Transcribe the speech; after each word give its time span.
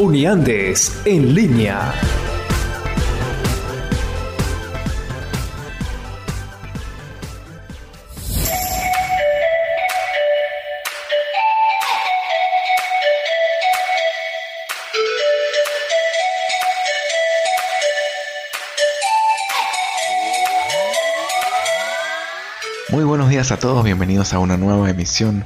Uniandes 0.00 0.98
en 1.04 1.34
línea. 1.34 1.92
Muy 22.88 23.04
buenos 23.04 23.28
días 23.28 23.52
a 23.52 23.58
todos, 23.58 23.84
bienvenidos 23.84 24.32
a 24.32 24.38
una 24.38 24.56
nueva 24.56 24.88
emisión 24.88 25.44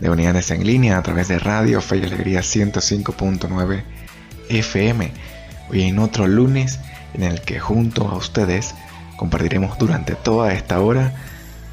de 0.00 0.10
Unidades 0.10 0.50
en 0.50 0.66
Línea 0.66 0.98
a 0.98 1.02
través 1.02 1.28
de 1.28 1.38
Radio 1.38 1.80
Fe 1.80 1.98
y 1.98 2.04
Alegría 2.04 2.40
105.9 2.40 3.84
FM. 4.48 5.12
Hoy 5.70 5.82
en 5.82 5.98
otro 5.98 6.26
lunes 6.26 6.80
en 7.14 7.22
el 7.22 7.40
que 7.42 7.60
junto 7.60 8.08
a 8.08 8.16
ustedes 8.16 8.74
compartiremos 9.16 9.78
durante 9.78 10.14
toda 10.14 10.52
esta 10.52 10.80
hora 10.80 11.12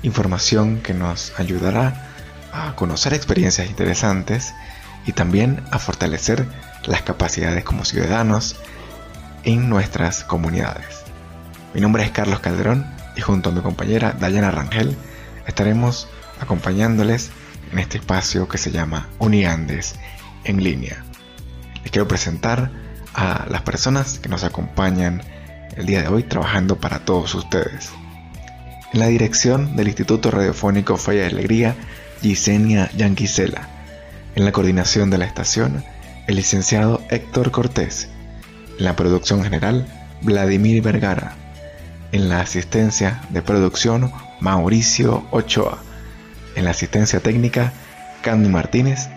información 0.03 0.81
que 0.81 0.93
nos 0.93 1.33
ayudará 1.39 2.09
a 2.53 2.75
conocer 2.75 3.13
experiencias 3.13 3.67
interesantes 3.69 4.53
y 5.05 5.13
también 5.13 5.63
a 5.71 5.79
fortalecer 5.79 6.45
las 6.85 7.01
capacidades 7.01 7.63
como 7.63 7.85
ciudadanos 7.85 8.55
en 9.43 9.69
nuestras 9.69 10.23
comunidades. 10.23 11.03
Mi 11.73 11.81
nombre 11.81 12.03
es 12.03 12.11
Carlos 12.11 12.39
Calderón 12.39 12.85
y 13.15 13.21
junto 13.21 13.49
a 13.49 13.53
mi 13.53 13.61
compañera 13.61 14.15
Dayana 14.19 14.51
Rangel 14.51 14.97
estaremos 15.47 16.07
acompañándoles 16.39 17.31
en 17.71 17.79
este 17.79 17.97
espacio 17.97 18.47
que 18.47 18.57
se 18.57 18.71
llama 18.71 19.09
Uniandes 19.19 19.95
en 20.43 20.63
línea. 20.63 21.03
Les 21.83 21.91
quiero 21.91 22.07
presentar 22.07 22.71
a 23.13 23.45
las 23.49 23.61
personas 23.61 24.19
que 24.19 24.29
nos 24.29 24.43
acompañan 24.43 25.21
el 25.75 25.85
día 25.85 26.01
de 26.01 26.07
hoy 26.07 26.23
trabajando 26.23 26.77
para 26.77 26.99
todos 26.99 27.35
ustedes. 27.35 27.91
En 28.93 28.99
la 28.99 29.07
dirección 29.07 29.75
del 29.75 29.87
Instituto 29.87 30.31
Radiofónico 30.31 30.97
Fe 30.97 31.17
y 31.17 31.21
Alegría, 31.21 31.75
Gisenia 32.21 32.89
Yanquisela. 32.95 33.67
En 34.35 34.45
la 34.45 34.51
coordinación 34.51 35.09
de 35.09 35.17
la 35.17 35.25
estación, 35.25 35.83
el 36.27 36.35
licenciado 36.35 37.01
Héctor 37.09 37.51
Cortés. 37.51 38.09
En 38.77 38.85
la 38.85 38.95
producción 38.95 39.43
general, 39.43 39.87
Vladimir 40.21 40.81
Vergara. 40.81 41.35
En 42.11 42.29
la 42.29 42.41
asistencia 42.41 43.21
de 43.29 43.41
producción, 43.41 44.11
Mauricio 44.39 45.25
Ochoa 45.31 45.79
en 46.59 46.65
la 46.65 46.71
asistencia 46.71 47.21
técnica, 47.21 47.71
Candy 48.21 48.49
Martínez 48.49 49.07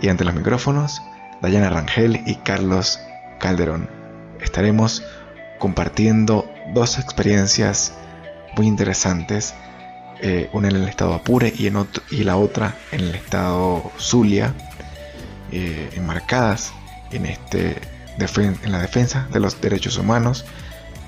y 0.00 0.08
ante 0.08 0.24
los 0.24 0.34
micrófonos, 0.34 1.02
Dayana 1.42 1.68
Rangel 1.68 2.22
y 2.26 2.36
Carlos 2.36 2.98
Calderón. 3.38 3.88
Estaremos 4.40 5.04
compartiendo 5.58 6.50
dos 6.72 6.98
experiencias 6.98 7.92
muy 8.56 8.66
interesantes, 8.66 9.54
eh, 10.22 10.48
una 10.54 10.68
en 10.68 10.76
el 10.76 10.88
estado 10.88 11.12
Apure 11.12 11.52
y, 11.54 11.68
la 12.24 12.36
otra 12.36 12.74
en 12.92 13.00
el 13.00 13.14
estado 13.14 13.92
Zulia, 13.98 14.54
eh, 15.52 15.90
enmarcadas 15.96 16.72
en, 17.12 17.26
este, 17.26 17.76
en 18.18 18.72
la 18.72 18.78
defensa 18.78 19.28
de 19.34 19.40
los 19.40 19.60
derechos 19.60 19.98
humanos 19.98 20.46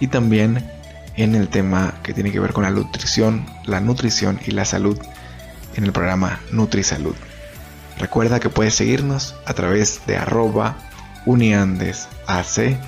y 0.00 0.08
también 0.08 0.70
en 1.16 1.34
el 1.34 1.48
tema 1.48 1.94
que 2.02 2.12
tiene 2.12 2.30
que 2.30 2.40
ver 2.40 2.52
con 2.52 2.64
la 2.64 2.70
nutrición, 2.70 3.46
la 3.64 3.80
nutrición 3.80 4.38
y 4.46 4.50
la 4.50 4.66
salud 4.66 5.00
en 5.78 5.84
el 5.84 5.92
programa 5.92 6.40
NutriSalud. 6.50 7.14
Recuerda 7.98 8.40
que 8.40 8.50
puedes 8.50 8.74
seguirnos 8.74 9.36
a 9.46 9.54
través 9.54 10.04
de 10.06 10.16
arroba 10.16 10.76
uniandesac 11.24 12.78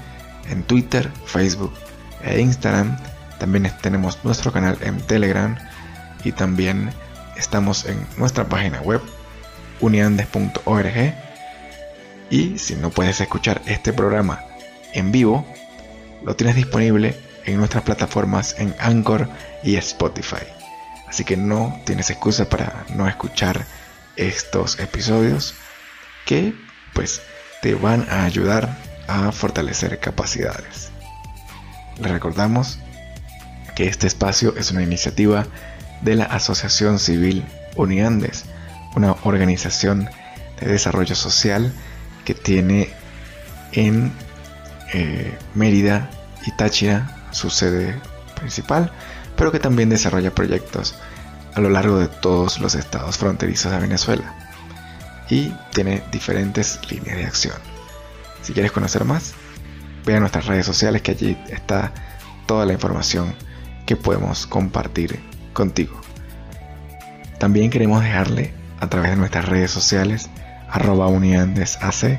en 0.51 0.65
Twitter, 0.65 1.09
Facebook 1.25 1.73
e 2.25 2.41
Instagram. 2.41 2.99
También 3.39 3.73
tenemos 3.81 4.19
nuestro 4.25 4.53
canal 4.53 4.77
en 4.83 5.01
Telegram 5.03 5.57
y 6.25 6.33
también 6.33 6.91
estamos 7.37 7.87
en 7.87 8.05
nuestra 8.19 8.45
página 8.49 8.81
web 8.81 9.01
uniandes.org. 9.81 11.15
Y 12.29 12.59
si 12.59 12.75
no 12.75 12.91
puedes 12.91 13.21
escuchar 13.21 13.63
este 13.67 13.93
programa 13.93 14.41
en 14.93 15.13
vivo, 15.13 15.47
lo 16.25 16.35
tienes 16.35 16.57
disponible 16.57 17.17
en 17.45 17.57
nuestras 17.57 17.85
plataformas 17.85 18.57
en 18.59 18.75
Anchor 18.81 19.29
y 19.63 19.77
Spotify. 19.77 20.60
Así 21.11 21.25
que 21.25 21.37
no 21.37 21.77
tienes 21.85 22.09
excusa 22.11 22.49
para 22.49 22.85
no 22.95 23.09
escuchar 23.09 23.67
estos 24.15 24.79
episodios 24.79 25.55
que 26.25 26.55
pues 26.95 27.21
te 27.63 27.75
van 27.75 28.07
a 28.09 28.25
ayudar 28.25 28.79
a 29.09 29.33
fortalecer 29.33 29.99
capacidades. 29.99 30.91
Les 31.99 32.13
recordamos 32.13 32.79
que 33.75 33.89
este 33.89 34.07
espacio 34.07 34.55
es 34.57 34.71
una 34.71 34.85
iniciativa 34.85 35.47
de 36.01 36.15
la 36.15 36.27
Asociación 36.27 37.01
Civil 37.01 37.45
Uniandes, 37.75 38.45
una 38.95 39.17
organización 39.25 40.09
de 40.61 40.69
desarrollo 40.69 41.17
social 41.17 41.73
que 42.25 42.35
tiene 42.35 42.89
en 43.73 44.13
eh, 44.95 45.37
Mérida 45.55 46.09
y 46.47 46.53
Táchira 46.53 47.17
su 47.33 47.51
sede 47.51 48.01
principal 48.39 48.93
pero 49.37 49.53
que 49.53 49.59
también 49.59 49.89
desarrolla 49.89 50.35
proyectos 50.35 50.95
a 51.55 51.61
lo 51.61 51.69
largo 51.69 51.99
de 51.99 52.09
todos 52.09 52.61
los 52.61 52.75
estados 52.75 53.19
fronterizos 53.19 53.73
de 53.73 53.81
Venezuela 53.81 54.35
y 55.29 55.53
tiene 55.73 56.03
diferentes 56.11 56.81
líneas 56.91 57.17
de 57.17 57.25
acción. 57.25 57.57
Si 58.43 58.53
quieres 58.53 58.73
conocer 58.73 59.05
más, 59.05 59.35
ve 60.05 60.17
a 60.17 60.21
nuestras 60.21 60.47
redes 60.47 60.67
sociales 60.67 61.03
que 61.03 61.13
allí 61.13 61.39
está 61.49 61.93
toda 62.47 62.67
la 62.67 62.73
información 62.73 63.35
que 63.87 63.97
podemos 63.97 64.47
compartir 64.47 65.21
contigo. 65.53 66.01
También 67.39 67.71
queremos 67.71 68.03
dejarle 68.03 68.53
a 68.81 68.89
través 68.89 69.11
de 69.11 69.17
nuestras 69.17 69.49
redes 69.49 69.71
sociales 69.71 70.29
arroba 70.69 71.09
uniandesac 71.09 72.19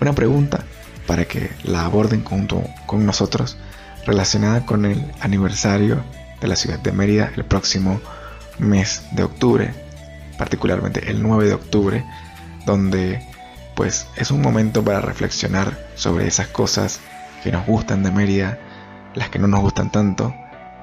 una 0.00 0.12
pregunta 0.12 0.64
para 1.06 1.24
que 1.26 1.50
la 1.64 1.84
aborden 1.84 2.24
junto 2.24 2.62
con 2.86 3.06
nosotros 3.06 3.56
relacionada 4.06 4.66
con 4.66 4.84
el 4.84 5.12
aniversario 5.20 6.02
de 6.42 6.48
la 6.48 6.56
ciudad 6.56 6.78
de 6.80 6.92
Mérida 6.92 7.32
el 7.36 7.44
próximo 7.44 8.00
mes 8.58 9.02
de 9.12 9.22
octubre, 9.22 9.72
particularmente 10.36 11.08
el 11.10 11.22
9 11.22 11.46
de 11.46 11.54
octubre, 11.54 12.04
donde 12.66 13.26
pues 13.74 14.06
es 14.16 14.30
un 14.30 14.42
momento 14.42 14.84
para 14.84 15.00
reflexionar 15.00 15.78
sobre 15.94 16.26
esas 16.26 16.48
cosas 16.48 17.00
que 17.42 17.52
nos 17.52 17.66
gustan 17.66 18.02
de 18.02 18.10
Mérida, 18.10 18.58
las 19.14 19.30
que 19.30 19.38
no 19.38 19.46
nos 19.46 19.60
gustan 19.60 19.90
tanto 19.90 20.34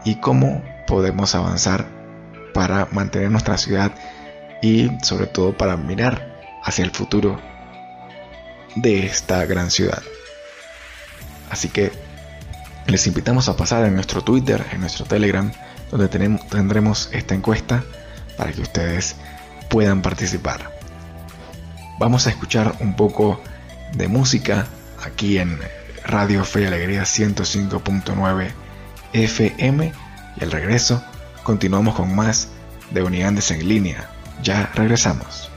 y 0.05 0.15
cómo 0.15 0.63
podemos 0.87 1.35
avanzar 1.35 1.87
para 2.53 2.87
mantener 2.91 3.29
nuestra 3.29 3.57
ciudad 3.57 3.91
y 4.61 4.89
sobre 5.03 5.27
todo 5.27 5.55
para 5.55 5.77
mirar 5.77 6.39
hacia 6.63 6.83
el 6.83 6.91
futuro 6.91 7.39
de 8.75 9.05
esta 9.05 9.45
gran 9.45 9.71
ciudad. 9.71 10.01
Así 11.49 11.69
que 11.69 11.91
les 12.89 13.05
invitamos 13.07 13.49
a 13.49 13.55
pasar 13.55 13.85
en 13.85 13.95
nuestro 13.95 14.23
Twitter, 14.23 14.65
en 14.71 14.81
nuestro 14.81 15.05
Telegram, 15.05 15.51
donde 15.91 16.07
tendremos 16.07 17.09
esta 17.11 17.35
encuesta 17.35 17.83
para 18.37 18.51
que 18.51 18.61
ustedes 18.61 19.15
puedan 19.69 20.01
participar. 20.01 20.71
Vamos 21.99 22.25
a 22.25 22.29
escuchar 22.29 22.75
un 22.79 22.95
poco 22.95 23.41
de 23.93 24.07
música 24.07 24.67
aquí 25.03 25.37
en 25.37 25.59
Radio 26.05 26.43
Fe 26.45 26.61
y 26.61 26.65
Alegría 26.65 27.03
105.9 27.03 28.51
FM 29.13 29.91
y 30.37 30.43
al 30.43 30.51
regreso 30.51 31.03
continuamos 31.43 31.95
con 31.95 32.15
más 32.15 32.49
de 32.91 33.03
Unidades 33.03 33.51
en 33.51 33.67
línea. 33.67 34.09
Ya 34.41 34.71
regresamos. 34.73 35.51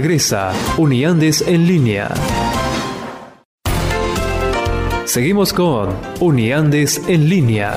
Regresa 0.00 0.54
Uniandes 0.78 1.42
en 1.46 1.66
línea. 1.66 2.08
Seguimos 5.04 5.52
con 5.52 5.94
Uniandes 6.20 7.02
en 7.06 7.28
línea. 7.28 7.76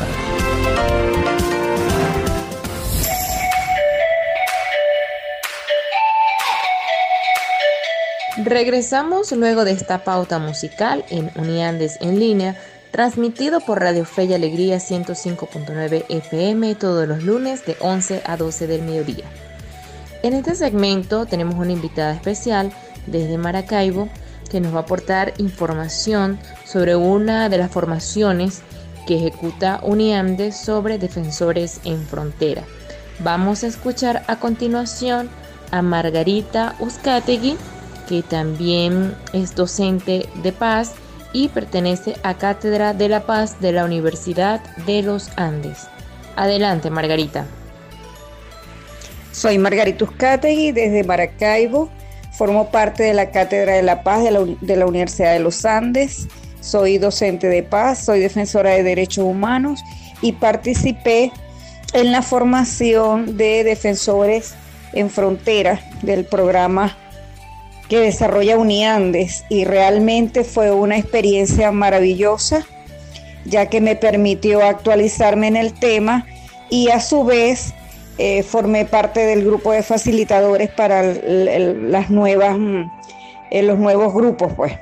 Regresamos 8.37 9.33
luego 9.33 9.65
de 9.65 9.73
esta 9.73 10.05
pauta 10.05 10.39
musical 10.39 11.03
en 11.09 11.29
Uniandes 11.35 11.97
en 11.99 12.21
línea, 12.21 12.55
transmitido 12.91 13.59
por 13.59 13.81
Radio 13.81 14.05
Fe 14.05 14.23
y 14.23 14.33
Alegría 14.33 14.77
105.9 14.77 16.05
FM 16.07 16.75
todos 16.75 17.05
los 17.05 17.21
lunes 17.21 17.65
de 17.65 17.75
11 17.81 18.21
a 18.25 18.37
12 18.37 18.67
del 18.67 18.83
mediodía. 18.83 19.25
En 20.23 20.31
este 20.31 20.55
segmento 20.55 21.25
tenemos 21.25 21.55
una 21.55 21.73
invitada 21.73 22.13
especial 22.13 22.71
desde 23.07 23.37
Maracaibo 23.37 24.07
que 24.49 24.61
nos 24.61 24.73
va 24.73 24.77
a 24.77 24.81
aportar 24.83 25.33
información 25.37 26.39
sobre 26.63 26.95
una 26.95 27.49
de 27.49 27.57
las 27.57 27.69
formaciones 27.69 28.61
que 29.05 29.17
ejecuta 29.17 29.81
Uniandes 29.83 30.55
sobre 30.55 30.97
defensores 30.97 31.81
en 31.83 32.01
frontera. 32.05 32.63
Vamos 33.19 33.65
a 33.65 33.67
escuchar 33.67 34.23
a 34.27 34.39
continuación 34.39 35.29
a 35.71 35.81
Margarita 35.81 36.75
Uzcategui, 36.79 37.57
que 38.07 38.23
también 38.23 39.13
es 39.33 39.55
docente 39.55 40.29
de 40.41 40.53
paz 40.53 40.93
y 41.33 41.49
pertenece 41.49 42.15
a 42.23 42.35
Cátedra 42.35 42.93
de 42.93 43.09
la 43.09 43.25
Paz 43.25 43.59
de 43.59 43.73
la 43.73 43.83
Universidad 43.83 44.61
de 44.85 45.01
los 45.01 45.29
Andes. 45.35 45.87
Adelante, 46.37 46.89
Margarita. 46.89 47.45
Soy 49.33 49.57
Margarita 49.57 50.05
Uzcategui 50.05 50.71
desde 50.71 51.03
Maracaibo. 51.03 51.89
Formo 52.31 52.69
parte 52.69 53.03
de 53.03 53.13
la 53.13 53.31
Cátedra 53.31 53.73
de 53.73 53.81
la 53.81 54.03
Paz 54.03 54.23
de 54.23 54.31
la, 54.31 54.45
de 54.61 54.75
la 54.77 54.85
Universidad 54.85 55.33
de 55.33 55.39
los 55.39 55.65
Andes. 55.65 56.27
Soy 56.61 56.97
docente 56.97 57.47
de 57.47 57.61
paz, 57.61 58.05
soy 58.05 58.21
defensora 58.21 58.69
de 58.69 58.83
derechos 58.83 59.25
humanos 59.25 59.81
y 60.21 60.31
participé 60.33 61.31
en 61.93 62.11
la 62.11 62.21
formación 62.21 63.35
de 63.35 63.65
defensores 63.65 64.53
en 64.93 65.09
frontera 65.09 65.81
del 66.03 66.25
programa 66.25 66.95
que 67.89 67.99
desarrolla 67.99 68.57
Uniandes 68.57 69.43
y 69.49 69.65
realmente 69.65 70.45
fue 70.45 70.71
una 70.71 70.97
experiencia 70.97 71.71
maravillosa 71.71 72.65
ya 73.45 73.67
que 73.67 73.81
me 73.81 73.95
permitió 73.95 74.63
actualizarme 74.63 75.47
en 75.47 75.57
el 75.57 75.73
tema 75.73 76.25
y 76.69 76.89
a 76.89 77.01
su 77.01 77.23
vez 77.23 77.73
eh, 78.17 78.43
formé 78.43 78.85
parte 78.85 79.21
del 79.21 79.43
grupo 79.43 79.71
de 79.71 79.83
facilitadores 79.83 80.69
para 80.69 81.03
las 81.03 82.09
nuevas, 82.09 82.57
mm, 82.57 82.83
eh, 83.51 83.63
los 83.63 83.79
nuevos 83.79 84.13
grupos. 84.13 84.53
Pues. 84.53 84.73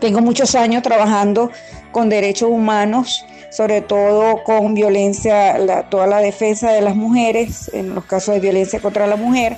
Tengo 0.00 0.20
muchos 0.20 0.54
años 0.54 0.82
trabajando 0.82 1.50
con 1.92 2.08
derechos 2.08 2.50
humanos, 2.50 3.24
sobre 3.50 3.80
todo 3.80 4.42
con 4.42 4.74
violencia, 4.74 5.86
toda 5.88 6.06
la 6.06 6.18
defensa 6.18 6.72
de 6.72 6.80
las 6.80 6.96
mujeres, 6.96 7.70
en 7.72 7.94
los 7.94 8.04
casos 8.04 8.34
de 8.34 8.40
violencia 8.40 8.80
contra 8.80 9.06
la 9.06 9.16
mujer 9.16 9.56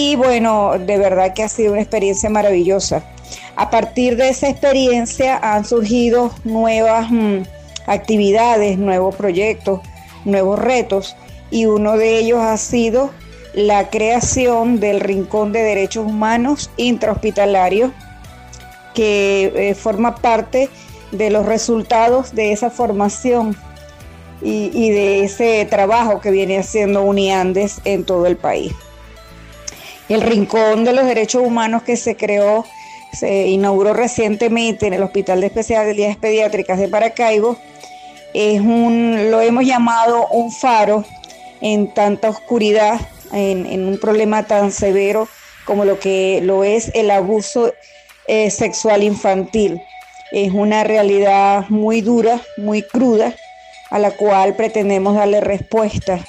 y 0.00 0.14
bueno, 0.14 0.78
de 0.78 0.96
verdad 0.96 1.34
que 1.34 1.42
ha 1.42 1.48
sido 1.48 1.72
una 1.72 1.80
experiencia 1.80 2.30
maravillosa. 2.30 3.02
A 3.56 3.68
partir 3.68 4.16
de 4.16 4.28
esa 4.28 4.48
experiencia 4.48 5.38
han 5.42 5.64
surgido 5.64 6.30
nuevas 6.44 7.10
mm, 7.10 7.38
actividades, 7.86 8.78
nuevos 8.78 9.16
proyectos, 9.16 9.80
nuevos 10.24 10.56
retos 10.56 11.16
y 11.50 11.66
uno 11.66 11.96
de 11.96 12.18
ellos 12.18 12.40
ha 12.40 12.56
sido 12.56 13.10
la 13.54 13.90
creación 13.90 14.80
del 14.80 15.00
Rincón 15.00 15.52
de 15.52 15.62
Derechos 15.62 16.06
Humanos 16.06 16.70
intrahospitalario 16.76 17.92
que 18.94 19.52
eh, 19.54 19.74
forma 19.74 20.16
parte 20.16 20.68
de 21.12 21.30
los 21.30 21.46
resultados 21.46 22.34
de 22.34 22.52
esa 22.52 22.70
formación 22.70 23.56
y, 24.40 24.90
de 24.90 25.24
ese 25.24 25.66
trabajo 25.68 26.20
que 26.20 26.30
viene 26.30 26.58
haciendo 26.58 27.02
Uniandes 27.02 27.80
en 27.84 28.04
todo 28.04 28.26
el 28.26 28.36
país. 28.36 28.72
El 30.08 30.22
Rincón 30.22 30.84
de 30.84 30.92
los 30.92 31.06
Derechos 31.06 31.42
Humanos 31.42 31.82
que 31.82 31.96
se 31.96 32.16
creó, 32.16 32.64
se 33.12 33.48
inauguró 33.48 33.94
recientemente 33.94 34.86
en 34.86 34.94
el 34.94 35.02
Hospital 35.02 35.40
de 35.40 35.46
Especialidades 35.46 36.16
Pediátricas 36.16 36.78
de 36.78 36.88
Maracaibo, 36.88 37.58
es 38.34 38.60
un, 38.60 39.30
lo 39.30 39.40
hemos 39.40 39.64
llamado 39.64 40.28
un 40.28 40.52
faro 40.52 41.04
en 41.60 41.92
tanta 41.92 42.28
oscuridad, 42.30 43.00
en, 43.32 43.86
un 43.86 43.98
problema 43.98 44.46
tan 44.46 44.72
severo 44.72 45.28
como 45.64 45.84
lo 45.84 45.98
que 45.98 46.40
lo 46.42 46.64
es 46.64 46.90
el 46.94 47.10
abuso 47.10 47.72
eh, 48.26 48.50
sexual 48.50 49.02
infantil. 49.02 49.82
Es 50.32 50.52
una 50.52 50.84
realidad 50.84 51.66
muy 51.68 52.00
dura, 52.00 52.40
muy 52.56 52.82
cruda, 52.82 53.34
a 53.90 53.98
la 53.98 54.10
cual 54.10 54.54
pretendemos 54.56 55.14
darle 55.14 55.40
respuesta, 55.40 56.20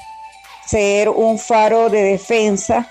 ser 0.65 1.09
un 1.09 1.37
faro 1.39 1.89
de 1.89 2.03
defensa 2.03 2.89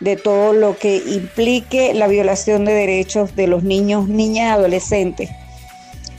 de 0.00 0.16
todo 0.16 0.52
lo 0.52 0.76
que 0.76 0.96
implique 0.96 1.92
la 1.94 2.08
violación 2.08 2.64
de 2.64 2.72
derechos 2.72 3.36
de 3.36 3.46
los 3.46 3.62
niños, 3.62 4.08
niñas 4.08 4.54
adolescentes. 4.54 5.30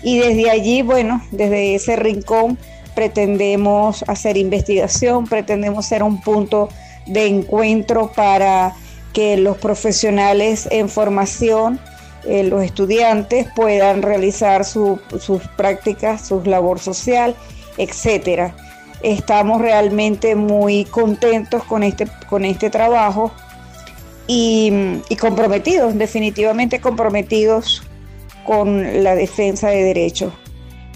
Y 0.04 0.20
desde 0.20 0.50
allí, 0.50 0.82
bueno, 0.82 1.22
desde 1.32 1.76
ese 1.76 1.96
rincón 1.96 2.58
pretendemos 2.96 4.04
hacer 4.08 4.38
investigación, 4.38 5.26
pretendemos 5.26 5.86
ser 5.86 6.04
un 6.04 6.22
punto 6.22 6.70
de 7.06 7.28
encuentro 7.28 8.12
para 8.14 8.74
que 9.14 9.38
los 9.38 9.58
profesionales 9.58 10.68
en 10.72 10.90
formación, 10.90 11.80
eh, 12.26 12.44
los 12.44 12.64
estudiantes 12.64 13.48
puedan 13.56 14.02
realizar 14.02 14.64
sus 14.66 15.00
prácticas, 15.58 16.28
su 16.28 16.42
labor 16.44 16.80
social, 16.80 17.36
etcétera. 17.78 18.56
Estamos 19.02 19.60
realmente 19.62 20.36
muy 20.36 20.86
contentos 20.86 21.64
con 21.64 21.84
este, 21.84 22.08
con 22.30 22.46
este 22.46 22.70
trabajo 22.70 23.32
y, 24.28 24.72
comprometidos, 25.20 25.98
definitivamente 25.98 26.80
comprometidos 26.80 27.84
con 28.46 29.04
la 29.04 29.16
defensa 29.16 29.70
de 29.70 29.84
derechos. 29.84 30.34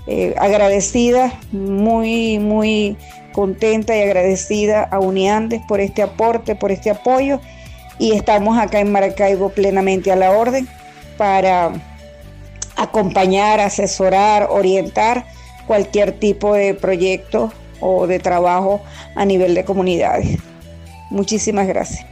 Eh, 0.08 0.36
agradecida, 0.38 1.34
muy, 1.52 2.38
muy 2.38 2.96
contenta 3.34 3.98
y 3.98 4.02
agradecida 4.02 4.84
a 4.84 5.00
Uniandes 5.00 5.62
por 5.68 5.80
este 5.80 6.04
aporte, 6.04 6.56
por 6.56 6.72
este 6.72 6.92
apoyo 6.92 7.42
y 7.98 8.14
estamos 8.14 8.58
acá 8.58 8.80
en 8.80 8.92
Maracaibo 8.92 9.50
plenamente 9.50 10.12
a 10.12 10.16
la 10.16 10.32
orden 10.32 10.68
para 11.18 11.74
acompañar, 12.76 13.60
asesorar, 13.60 14.48
orientar 14.50 15.26
cualquier 15.66 16.12
tipo 16.20 16.54
de 16.54 16.74
proyecto 16.74 17.52
o 17.80 18.06
de 18.08 18.20
trabajo 18.20 18.82
a 19.16 19.26
nivel 19.26 19.56
de 19.56 19.66
comunidades. 19.66 20.40
Muchísimas 21.10 21.68
gracias. 21.68 22.06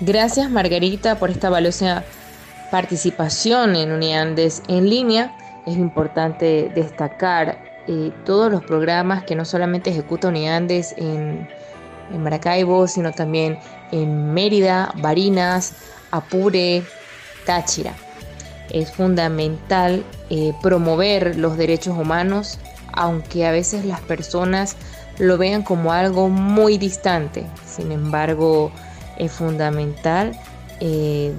Gracias 0.00 0.50
Margarita 0.50 1.18
por 1.18 1.30
esta 1.30 1.48
valiosa 1.48 2.04
participación 2.70 3.76
en 3.76 3.92
Uniandes 3.92 4.62
en 4.68 4.90
línea. 4.90 5.36
Es 5.66 5.76
importante 5.76 6.70
destacar 6.74 7.62
eh, 7.86 8.12
todos 8.24 8.50
los 8.50 8.64
programas 8.64 9.24
que 9.24 9.34
no 9.34 9.44
solamente 9.44 9.90
ejecuta 9.90 10.28
Uniandes 10.28 10.94
en, 10.96 11.48
en 12.12 12.22
Maracaibo, 12.22 12.86
sino 12.86 13.12
también 13.12 13.58
en 13.90 14.32
Mérida, 14.32 14.92
Barinas, 14.96 15.74
Apure, 16.10 16.82
Táchira. 17.46 17.94
Es 18.70 18.92
fundamental 18.92 20.04
eh, 20.30 20.52
promover 20.62 21.36
los 21.36 21.56
derechos 21.56 21.96
humanos, 21.96 22.58
aunque 22.92 23.46
a 23.46 23.50
veces 23.50 23.84
las 23.84 24.00
personas 24.00 24.76
lo 25.18 25.38
vean 25.38 25.62
como 25.62 25.92
algo 25.92 26.28
muy 26.28 26.78
distante. 26.78 27.44
Sin 27.66 27.92
embargo, 27.92 28.72
es 29.18 29.32
fundamental 29.32 30.32
eh, 30.80 31.34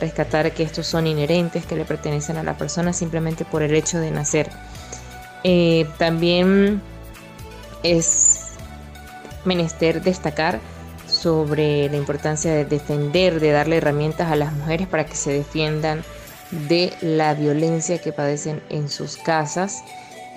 rescatar 0.00 0.52
que 0.52 0.62
estos 0.62 0.86
son 0.86 1.06
inherentes, 1.06 1.66
que 1.66 1.76
le 1.76 1.84
pertenecen 1.84 2.36
a 2.36 2.42
la 2.42 2.56
persona 2.56 2.92
simplemente 2.92 3.44
por 3.44 3.62
el 3.62 3.74
hecho 3.74 3.98
de 3.98 4.10
nacer. 4.10 4.50
Eh, 5.44 5.86
también 5.98 6.82
es 7.82 8.48
menester 9.44 10.02
destacar 10.02 10.60
sobre 11.06 11.88
la 11.88 11.96
importancia 11.96 12.52
de 12.52 12.64
defender, 12.64 13.40
de 13.40 13.50
darle 13.50 13.78
herramientas 13.78 14.30
a 14.30 14.36
las 14.36 14.52
mujeres 14.52 14.86
para 14.86 15.06
que 15.06 15.14
se 15.14 15.32
defiendan 15.32 16.04
de 16.50 16.92
la 17.00 17.34
violencia 17.34 17.98
que 17.98 18.12
padecen 18.12 18.62
en 18.68 18.88
sus 18.88 19.16
casas. 19.16 19.82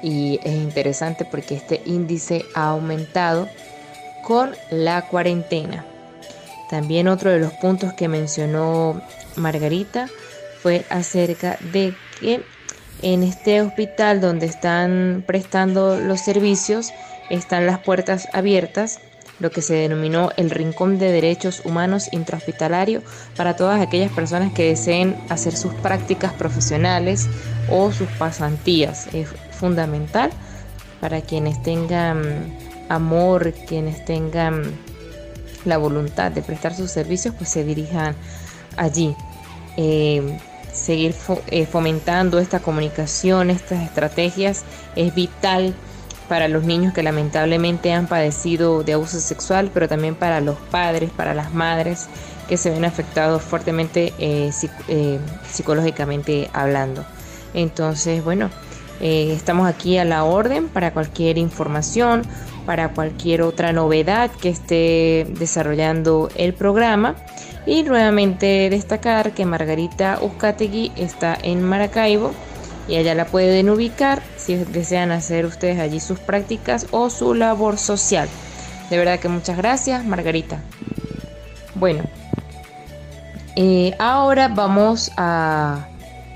Y 0.02 0.40
es 0.44 0.54
interesante 0.54 1.26
porque 1.26 1.56
este 1.56 1.82
índice 1.86 2.46
ha 2.56 2.70
aumentado 2.70 3.48
con 4.24 4.56
la 4.70 5.08
cuarentena. 5.08 5.86
También 6.70 7.08
otro 7.08 7.32
de 7.32 7.40
los 7.40 7.52
puntos 7.54 7.94
que 7.94 8.08
mencionó 8.08 9.02
Margarita 9.42 10.08
fue 10.62 10.86
acerca 10.90 11.58
de 11.74 11.94
que 12.20 12.44
en 13.02 13.24
este 13.24 13.62
hospital 13.62 14.22
donde 14.22 14.46
están 14.46 15.24
prestando 15.26 16.00
los 16.00 16.22
servicios 16.22 16.92
están 17.30 17.66
las 17.66 17.80
puertas 17.80 18.28
abiertas 18.34 19.00
lo 19.42 19.50
que 19.50 19.64
se 19.64 19.74
denominó 19.74 20.30
el 20.38 20.52
Rincón 20.52 21.00
de 21.00 21.12
Derechos 21.12 21.64
Humanos 21.66 22.10
Intrahospitalario 22.12 23.02
para 23.36 23.56
todas 23.56 23.82
aquellas 23.82 24.12
personas 24.12 24.54
que 24.54 24.68
deseen 24.68 25.16
hacer 25.30 25.56
sus 25.56 25.74
prácticas 25.74 26.32
profesionales 26.34 27.28
o 27.70 27.92
sus 27.92 28.08
pasantías. 28.10 29.08
Es 29.14 29.30
fundamental 29.52 30.30
para 31.00 31.22
quienes 31.22 31.62
tengan 31.64 32.56
amor, 32.88 33.52
quienes 33.68 34.06
tengan 34.06 34.62
la 35.66 35.78
voluntad 35.78 36.32
de 36.32 36.44
prestar 36.44 36.76
sus 36.76 36.92
servicios, 36.92 37.34
pues 37.36 37.50
se 37.50 37.64
dirijan 37.64 38.16
allí. 38.78 39.16
Eh, 39.84 40.38
seguir 40.72 41.16
eh, 41.48 41.66
fomentando 41.66 42.38
esta 42.38 42.60
comunicación, 42.60 43.50
estas 43.50 43.82
estrategias 43.82 44.64
es 44.96 45.14
vital 45.16 45.74
para 46.30 46.48
los 46.48 46.64
niños 46.64 46.94
que 46.94 47.02
lamentablemente 47.02 47.92
han 47.92 48.06
padecido 48.06 48.84
de 48.84 48.94
abuso 48.94 49.20
sexual, 49.20 49.72
pero 49.74 49.90
también 49.90 50.14
para 50.14 50.40
los 50.40 50.56
padres, 50.70 51.10
para 51.10 51.34
las 51.34 51.54
madres 51.54 52.08
que 52.48 52.58
se 52.58 52.70
ven 52.70 52.86
afectados 52.86 53.42
fuertemente 53.42 54.14
eh, 54.20 54.52
psicológicamente 55.50 56.50
hablando. 56.54 57.04
Entonces, 57.56 58.24
bueno, 58.24 58.50
estamos 59.02 59.68
aquí 59.68 59.98
a 59.98 60.06
la 60.06 60.24
orden 60.24 60.70
para 60.70 60.94
cualquier 60.94 61.40
información, 61.40 62.22
para 62.68 62.90
cualquier 62.94 63.42
otra 63.42 63.74
novedad 63.74 64.30
que 64.30 64.50
esté 64.50 65.28
desarrollando 65.38 66.30
el 66.36 66.54
programa. 66.54 67.16
Y 67.66 67.84
nuevamente 67.84 68.70
destacar 68.70 69.34
que 69.34 69.46
Margarita 69.46 70.20
Uzcategui 70.22 70.92
está 70.96 71.38
en 71.42 71.64
Maracaibo 71.64 72.32
y 72.88 72.96
allá 72.96 73.14
la 73.14 73.26
pueden 73.26 73.70
ubicar 73.70 74.22
si 74.36 74.56
desean 74.56 75.12
hacer 75.12 75.46
ustedes 75.46 75.80
allí 75.80 76.00
sus 76.00 76.20
prácticas 76.20 76.88
o 76.92 77.10
su 77.10 77.34
labor 77.34 77.78
social. 77.78 78.28
De 78.90 78.98
verdad 78.98 79.20
que 79.20 79.30
muchas 79.30 79.58
gracias, 79.58 80.04
Margarita. 80.04 80.60
Bueno, 81.76 82.04
eh, 83.56 83.96
ahora 84.00 84.48
vamos 84.48 85.12
a, 85.18 85.88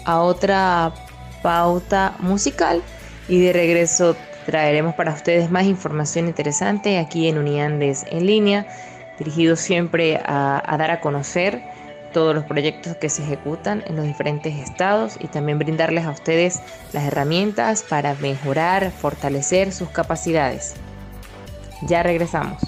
a 0.05 0.19
otra 0.21 0.93
pauta 1.41 2.15
musical 2.19 2.81
y 3.27 3.39
de 3.39 3.51
regreso 3.51 4.15
traeremos 4.45 4.95
para 4.95 5.13
ustedes 5.13 5.49
más 5.49 5.65
información 5.65 6.27
interesante 6.27 6.99
aquí 6.99 7.27
en 7.27 7.37
Uniandes 7.37 8.05
en 8.09 8.25
línea, 8.25 8.67
dirigido 9.17 9.55
siempre 9.55 10.17
a, 10.25 10.61
a 10.65 10.77
dar 10.77 10.91
a 10.91 11.01
conocer 11.01 11.61
todos 12.13 12.33
los 12.33 12.45
proyectos 12.45 12.95
que 12.95 13.09
se 13.09 13.23
ejecutan 13.23 13.83
en 13.87 13.97
los 13.97 14.05
diferentes 14.05 14.55
estados 14.55 15.17
y 15.19 15.27
también 15.27 15.59
brindarles 15.59 16.05
a 16.05 16.11
ustedes 16.11 16.61
las 16.93 17.03
herramientas 17.03 17.83
para 17.83 18.13
mejorar, 18.15 18.91
fortalecer 18.91 19.73
sus 19.73 19.89
capacidades. 19.89 20.75
Ya 21.81 22.03
regresamos. 22.03 22.61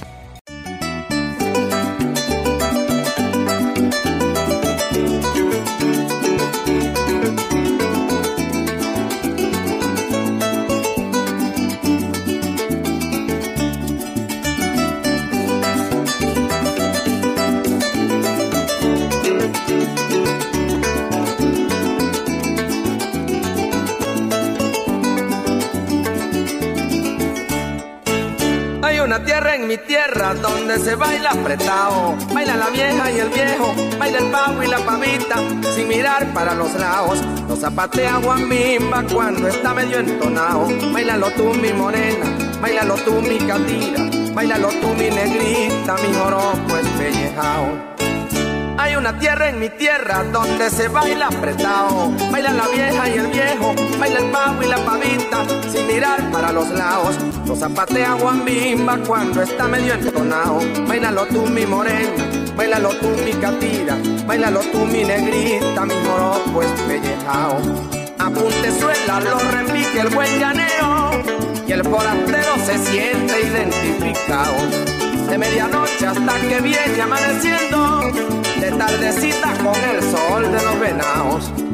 Los 37.07 37.21
lados. 37.21 37.47
Lo 37.47 37.55
zapatea 37.55 38.17
guambimba 38.17 39.03
cuando 39.03 39.47
está 39.47 39.73
medio 39.73 39.99
entonado. 39.99 40.67
Bailalo 40.91 41.31
tú, 41.31 41.53
mi 41.53 41.71
morena, 41.73 42.25
bailalo 42.61 42.95
tú, 42.95 43.21
mi 43.21 43.37
catira, 43.39 44.09
bailalo 44.33 44.69
tú, 44.81 44.89
mi 44.89 45.09
negrita, 45.09 45.95
mi 45.97 46.13
joropo 46.13 46.77
espellejao. 46.77 47.97
Hay 48.79 48.95
una 48.95 49.17
tierra 49.17 49.49
en 49.49 49.59
mi 49.59 49.69
tierra 49.69 50.23
donde 50.31 50.69
se 50.69 50.87
baila 50.87 51.27
apretado. 51.27 52.11
Baila 52.31 52.53
la 52.53 52.67
vieja 52.67 53.09
y 53.09 53.13
el 53.13 53.27
viejo, 53.27 53.73
baila 53.99 54.19
el 54.19 54.25
pavo 54.31 54.63
y 54.63 54.67
la 54.67 54.77
pavita, 54.77 55.45
sin 55.71 55.87
mirar 55.87 56.31
para 56.31 56.51
los 56.51 56.69
lados. 56.69 57.15
Lo 57.47 57.55
zapatea 57.55 58.13
guambimba 58.13 58.97
cuando 59.07 59.41
está 59.41 59.67
medio 59.67 59.93
entonado. 59.93 60.59
Bailalo 60.87 61.25
tú, 61.25 61.41
mi 61.47 61.65
morena, 61.65 62.36
bailalo 62.57 62.89
tú, 62.99 63.09
mi 63.23 63.31
catira, 63.33 63.97
bailalo 64.25 64.59
tú, 64.71 64.79
mi 64.85 65.03
negrita, 65.03 65.85
mi 65.85 65.93
moroco 66.03 66.63
espellejao. 66.63 67.59
Apunte 68.17 68.71
suela, 68.79 69.19
lo 69.19 69.39
repique 69.39 69.99
el 69.99 70.09
buen 70.09 70.39
llanero 70.39 71.11
y 71.67 71.71
el 71.71 71.83
forastero 71.83 72.55
se 72.65 72.77
siente 72.79 73.41
identificado. 73.41 74.55
De 75.29 75.37
medianoche 75.37 76.07
hasta 76.07 76.39
que 76.39 76.61
viene 76.61 77.01
amaneciendo 77.01 78.11
de 78.59 78.71
tardecita 78.71 79.53
con 79.63 79.75
el 79.75 80.01
sol 80.01 80.51
de 80.51 80.63
los 80.63 80.79
venados. 80.79 81.66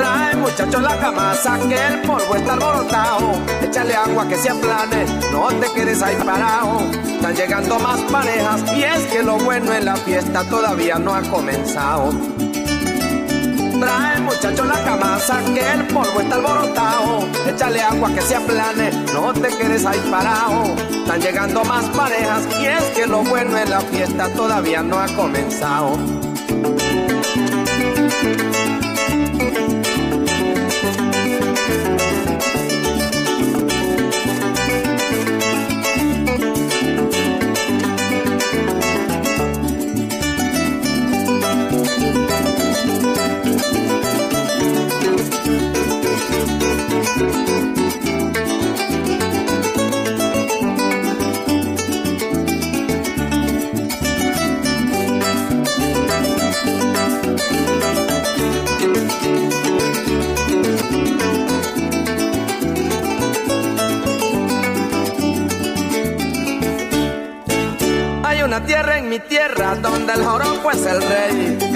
Trae 0.00 0.34
muchachos 0.36 0.80
la 0.80 0.96
camasa 0.96 1.58
que 1.68 1.74
el 1.74 2.00
polvo 2.00 2.34
está 2.34 2.54
alborotado. 2.54 3.32
Échale 3.60 3.94
agua 3.94 4.26
que 4.26 4.36
se 4.38 4.48
aplane, 4.48 5.04
no 5.30 5.48
te 5.48 5.70
quedes 5.74 6.00
ahí 6.00 6.16
parado. 6.24 6.80
Están 7.06 7.34
llegando 7.34 7.78
más 7.78 8.00
parejas 8.10 8.62
y 8.74 8.82
es 8.82 8.98
que 9.12 9.22
lo 9.22 9.36
bueno 9.36 9.74
en 9.74 9.84
la 9.84 9.96
fiesta 9.96 10.42
todavía 10.44 10.98
no 10.98 11.14
ha 11.14 11.20
comenzado. 11.20 12.12
Trae 13.78 14.20
muchacho 14.20 14.64
la 14.64 14.82
camasa 14.84 15.38
que 15.52 15.70
el 15.70 15.86
polvo 15.88 16.18
está 16.18 16.36
alborotado. 16.36 17.28
Échale 17.46 17.82
agua 17.82 18.10
que 18.14 18.22
se 18.22 18.36
aplane, 18.36 18.90
no 19.12 19.34
te 19.34 19.48
quedes 19.48 19.84
ahí 19.84 20.00
parado. 20.10 20.76
Están 20.90 21.20
llegando 21.20 21.62
más 21.64 21.84
parejas 21.90 22.48
y 22.58 22.64
es 22.64 22.84
que 22.96 23.06
lo 23.06 23.22
bueno 23.22 23.58
en 23.58 23.68
la 23.68 23.82
fiesta 23.82 24.30
todavía 24.30 24.82
no 24.82 24.98
ha 24.98 25.08
comenzado. 25.08 26.29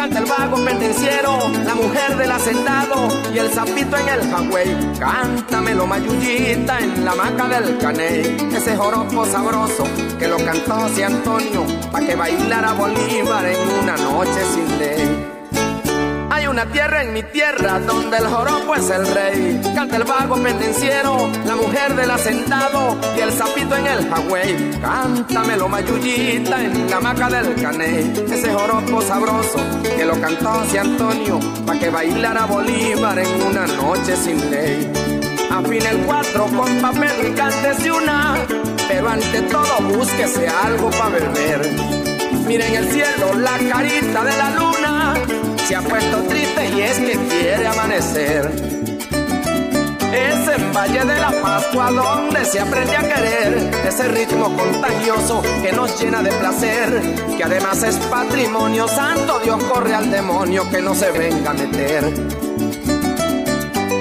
El 0.05 0.27
vago 0.27 0.63
pendenciero, 0.63 1.49
la 1.65 1.75
mujer 1.75 2.19
del 2.19 2.31
hacendado 2.31 3.09
y 3.35 3.39
el 3.39 3.49
zapito 3.49 3.97
en 3.97 4.09
el 4.11 4.21
Huawei. 4.31 4.99
Cántamelo 4.99 5.87
mayullita 5.87 6.79
en 6.79 7.07
la 7.07 7.15
maca 7.15 7.49
del 7.49 7.79
caney. 7.79 8.37
Ese 8.55 8.77
joropo 8.77 9.25
sabroso 9.25 9.85
que 10.19 10.29
lo 10.29 10.37
cantó 10.45 10.75
José 10.75 11.07
Antonio, 11.07 11.65
pa' 11.91 12.01
que 12.01 12.15
bailara 12.17 12.75
Bolívar 12.75 13.47
en 13.47 13.71
una 13.83 13.97
noche 13.97 14.45
sin 14.53 14.79
ley. 14.79 15.14
Una 16.55 16.67
tierra 16.67 17.03
en 17.03 17.13
mi 17.13 17.25
tierra 17.25 17.81
donde 17.81 18.17
el 18.17 18.29
joropo 18.29 18.77
es 18.77 18.89
el 18.89 19.05
rey. 19.09 19.61
Canta 19.75 19.97
el 19.97 20.05
vago 20.05 20.41
pendenciero, 20.41 21.29
la 21.45 21.57
mujer 21.57 21.97
del 21.97 22.09
hacendado 22.09 22.97
y 23.17 23.21
el 23.23 23.33
sapito 23.33 23.75
en 23.75 23.85
el 23.89 24.09
Hawái. 24.09 24.79
Cántamelo 24.81 25.69
mayullita 25.69 26.63
en 26.63 26.89
la 26.89 27.01
maca 27.01 27.29
del 27.29 27.61
caney. 27.61 28.25
Ese 28.31 28.53
joropo 28.53 29.03
sabroso 29.03 29.59
que 29.97 30.05
lo 30.05 30.21
cantó 30.21 30.51
hacia 30.51 30.83
Antonio 30.83 31.41
pa' 31.67 31.77
que 31.77 31.91
bailara 31.91 32.47
Bolívar 32.47 33.19
en 33.19 33.43
una 33.43 33.67
noche 33.67 34.15
sin 34.15 34.49
ley. 34.49 34.93
Afina 35.51 35.91
el 35.91 35.99
cuatro 36.07 36.47
con 36.57 36.73
papel 36.81 37.33
y 37.33 37.33
cántese 37.33 37.91
una, 37.91 38.37
pero 38.87 39.09
ante 39.09 39.43
todo 39.43 39.81
búsquese 39.89 40.47
algo 40.47 40.89
para 40.91 41.19
beber. 41.19 41.69
Miren 42.47 42.77
el 42.77 42.93
cielo, 42.93 43.35
la 43.41 43.59
carita 43.59 44.23
de 44.23 44.37
la 44.37 44.51
luna 44.51 45.15
se 45.67 45.75
ha 45.75 45.81
puesto 45.81 46.19
triste 46.25 46.69
y 46.77 46.81
es 46.83 46.99
que 46.99 47.19
quiere 47.27 47.67
amanecer. 47.67 48.51
Es 50.13 50.49
en 50.49 50.73
Valle 50.75 51.05
de 51.05 51.19
la 51.19 51.33
Pascua 51.43 51.91
donde 51.91 52.45
se 52.45 52.61
aprende 52.61 52.95
a 52.97 53.01
querer 53.01 53.71
ese 53.87 54.09
ritmo 54.09 54.55
contagioso 54.57 55.43
que 55.63 55.73
nos 55.73 56.01
llena 56.01 56.23
de 56.23 56.31
placer, 56.33 57.01
que 57.37 57.45
además 57.45 57.83
es 57.83 57.97
patrimonio 57.97 58.87
santo, 58.87 59.41
Dios 59.41 59.63
corre 59.65 59.95
al 59.95 60.11
demonio 60.11 60.69
que 60.71 60.83
no 60.83 60.95
se 60.95 61.11
venga 61.11 61.51
a 61.51 61.55
meter. 61.55 62.13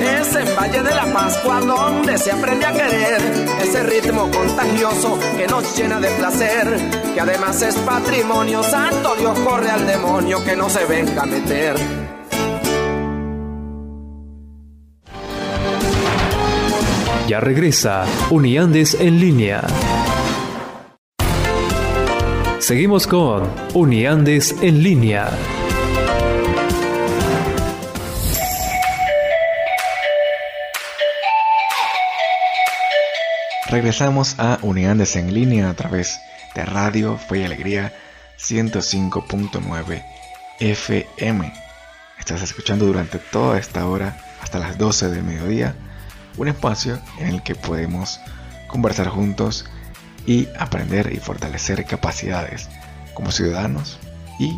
Es 0.02 0.36
en 0.36 0.56
Valle 0.56 0.84
de 0.84 0.94
la 0.94 1.14
Pascua 1.14 1.62
donde 1.62 2.18
se 2.18 2.32
aprende 2.32 2.66
a 2.66 2.74
querer 2.74 3.22
ese 3.62 3.84
ritmo 3.84 4.30
contagioso 4.30 5.18
que 5.38 5.48
nos 5.48 5.78
llena 5.78 6.00
de 6.00 6.10
placer, 6.10 6.78
que 7.14 7.22
además 7.22 7.62
es 7.62 7.76
patrimonio 7.76 8.64
santo, 8.64 9.16
Dios 9.16 9.38
corre 9.40 9.70
al 9.70 9.86
demonio 9.86 10.44
que 10.44 10.56
no 10.56 10.70
se 10.70 10.86
venga 10.86 11.24
a 11.24 11.26
meter. 11.26 11.76
Ya 17.28 17.40
regresa 17.40 18.06
Uniandes 18.32 18.96
en 19.00 19.20
línea. 19.20 19.62
Seguimos 22.60 23.08
con 23.08 23.50
Uniandes 23.74 24.56
en 24.62 24.82
línea. 24.84 25.30
Regresamos 33.70 34.36
a 34.38 34.60
Uniandes 34.62 35.16
en 35.16 35.34
línea 35.34 35.70
a 35.70 35.74
través 35.74 36.20
de 36.20 36.33
Radio 36.56 37.18
Fe 37.18 37.40
y 37.40 37.44
Alegría 37.46 37.94
105.9 38.40 40.06
FM. 40.60 41.54
Estás 42.20 42.44
escuchando 42.44 42.86
durante 42.86 43.18
toda 43.18 43.58
esta 43.58 43.88
hora 43.88 44.18
hasta 44.42 44.60
las 44.60 44.78
12 44.78 45.10
del 45.10 45.24
mediodía 45.24 45.76
un 46.38 46.48
espacio 46.48 47.00
en 47.18 47.28
el 47.28 47.44
que 47.44 47.56
podemos 47.56 48.20
conversar 48.68 49.08
juntos 49.08 49.66
y 50.26 50.48
aprender 50.58 51.12
y 51.12 51.18
fortalecer 51.18 51.86
capacidades 51.86 52.70
como 53.14 53.32
ciudadanos 53.32 54.00
y 54.40 54.56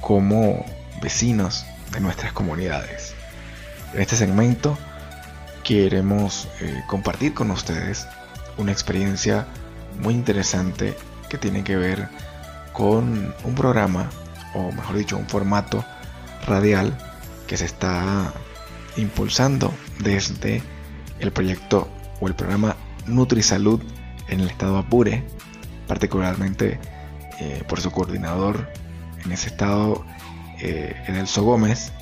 como 0.00 0.64
vecinos 1.02 1.66
de 1.92 2.00
nuestras 2.00 2.32
comunidades. 2.32 3.14
En 3.94 4.00
este 4.00 4.16
segmento 4.16 4.78
queremos 5.64 6.48
eh, 6.60 6.82
compartir 6.86 7.34
con 7.34 7.50
ustedes 7.50 8.06
una 8.56 8.72
experiencia 8.72 9.46
muy 10.00 10.14
interesante 10.14 10.96
que 11.28 11.38
tiene 11.38 11.64
que 11.64 11.76
ver 11.76 12.08
con 12.72 13.34
un 13.44 13.54
programa, 13.54 14.10
o 14.54 14.70
mejor 14.72 14.96
dicho, 14.96 15.16
un 15.16 15.26
formato 15.26 15.84
radial 16.46 16.96
que 17.46 17.56
se 17.56 17.64
está 17.64 18.32
impulsando 18.96 19.72
desde 20.00 20.62
el 21.20 21.32
proyecto 21.32 21.88
o 22.20 22.28
el 22.28 22.34
programa 22.34 22.76
NutriSalud 23.06 23.80
en 24.28 24.40
el 24.40 24.48
estado 24.48 24.78
Apure, 24.78 25.24
particularmente 25.86 26.78
eh, 27.40 27.62
por 27.68 27.80
su 27.80 27.90
coordinador 27.90 28.68
en 29.24 29.32
ese 29.32 29.48
estado, 29.48 30.04
eh, 30.60 30.94
Edelso 31.06 31.42
Gómez, 31.42 31.92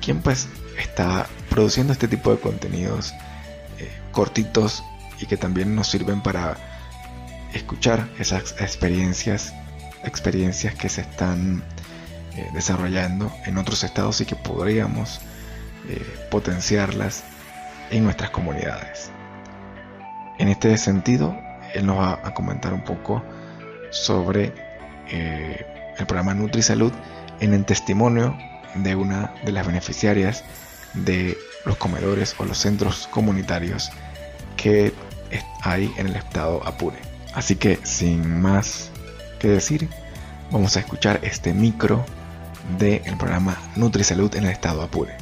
quien 0.00 0.20
pues 0.20 0.48
está 0.78 1.26
produciendo 1.48 1.92
este 1.92 2.08
tipo 2.08 2.30
de 2.30 2.38
contenidos 2.38 3.12
eh, 3.78 3.90
cortitos 4.12 4.82
y 5.20 5.26
que 5.26 5.36
también 5.36 5.74
nos 5.74 5.88
sirven 5.88 6.22
para 6.22 6.69
escuchar 7.52 8.08
esas 8.18 8.54
experiencias, 8.60 9.52
experiencias 10.04 10.74
que 10.74 10.88
se 10.88 11.02
están 11.02 11.62
eh, 12.36 12.48
desarrollando 12.54 13.32
en 13.46 13.58
otros 13.58 13.84
estados 13.84 14.20
y 14.20 14.26
que 14.26 14.36
podríamos 14.36 15.20
potenciarlas 16.30 17.24
en 17.90 18.04
nuestras 18.04 18.30
comunidades. 18.30 19.10
En 20.38 20.48
este 20.48 20.76
sentido, 20.78 21.36
él 21.74 21.86
nos 21.86 21.98
va 21.98 22.20
a 22.24 22.32
comentar 22.32 22.72
un 22.72 22.82
poco 22.82 23.22
sobre 23.90 24.52
eh, 25.08 25.66
el 25.98 26.06
programa 26.06 26.34
NutriSalud 26.34 26.92
en 27.40 27.54
el 27.54 27.64
testimonio 27.64 28.36
de 28.74 28.94
una 28.94 29.34
de 29.44 29.52
las 29.52 29.66
beneficiarias 29.66 30.44
de 30.94 31.36
los 31.66 31.76
comedores 31.76 32.34
o 32.38 32.44
los 32.44 32.58
centros 32.58 33.06
comunitarios 33.08 33.90
que 34.56 34.92
hay 35.62 35.92
en 35.96 36.06
el 36.06 36.16
estado 36.16 36.66
Apure. 36.66 37.09
Así 37.40 37.56
que 37.56 37.78
sin 37.84 38.42
más 38.42 38.90
que 39.38 39.48
decir, 39.48 39.88
vamos 40.50 40.76
a 40.76 40.80
escuchar 40.80 41.20
este 41.22 41.54
micro 41.54 42.04
del 42.78 43.16
programa 43.16 43.56
NutriSalud 43.76 44.34
en 44.36 44.44
el 44.44 44.50
estado 44.50 44.82
Apure 44.82 45.16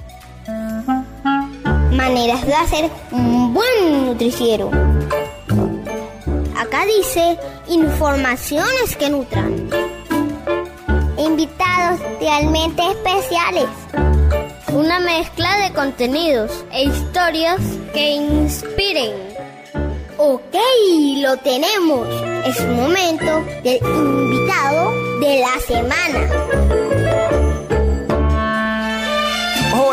maneras 1.92 2.44
de 2.44 2.54
hacer 2.54 2.90
un 3.12 3.54
buen 3.54 4.06
nutriciero. 4.06 4.72
Acá 6.56 6.84
dice 6.86 7.38
informaciones 7.68 8.96
que 8.98 9.10
nutran. 9.10 9.70
Invitados 11.16 12.00
realmente 12.18 12.82
especiales. 12.90 13.66
Una 14.72 14.98
mezcla 14.98 15.58
de 15.58 15.72
contenidos 15.72 16.64
e 16.72 16.86
historias 16.86 17.60
que 17.92 18.10
inspiren. 18.10 19.27
Ok, 20.20 20.56
lo 21.18 21.36
tenemos. 21.36 22.08
Es 22.44 22.60
momento 22.66 23.44
del 23.62 23.76
invitado 23.76 24.92
de 25.20 25.38
la 25.38 25.60
semana. 25.60 26.87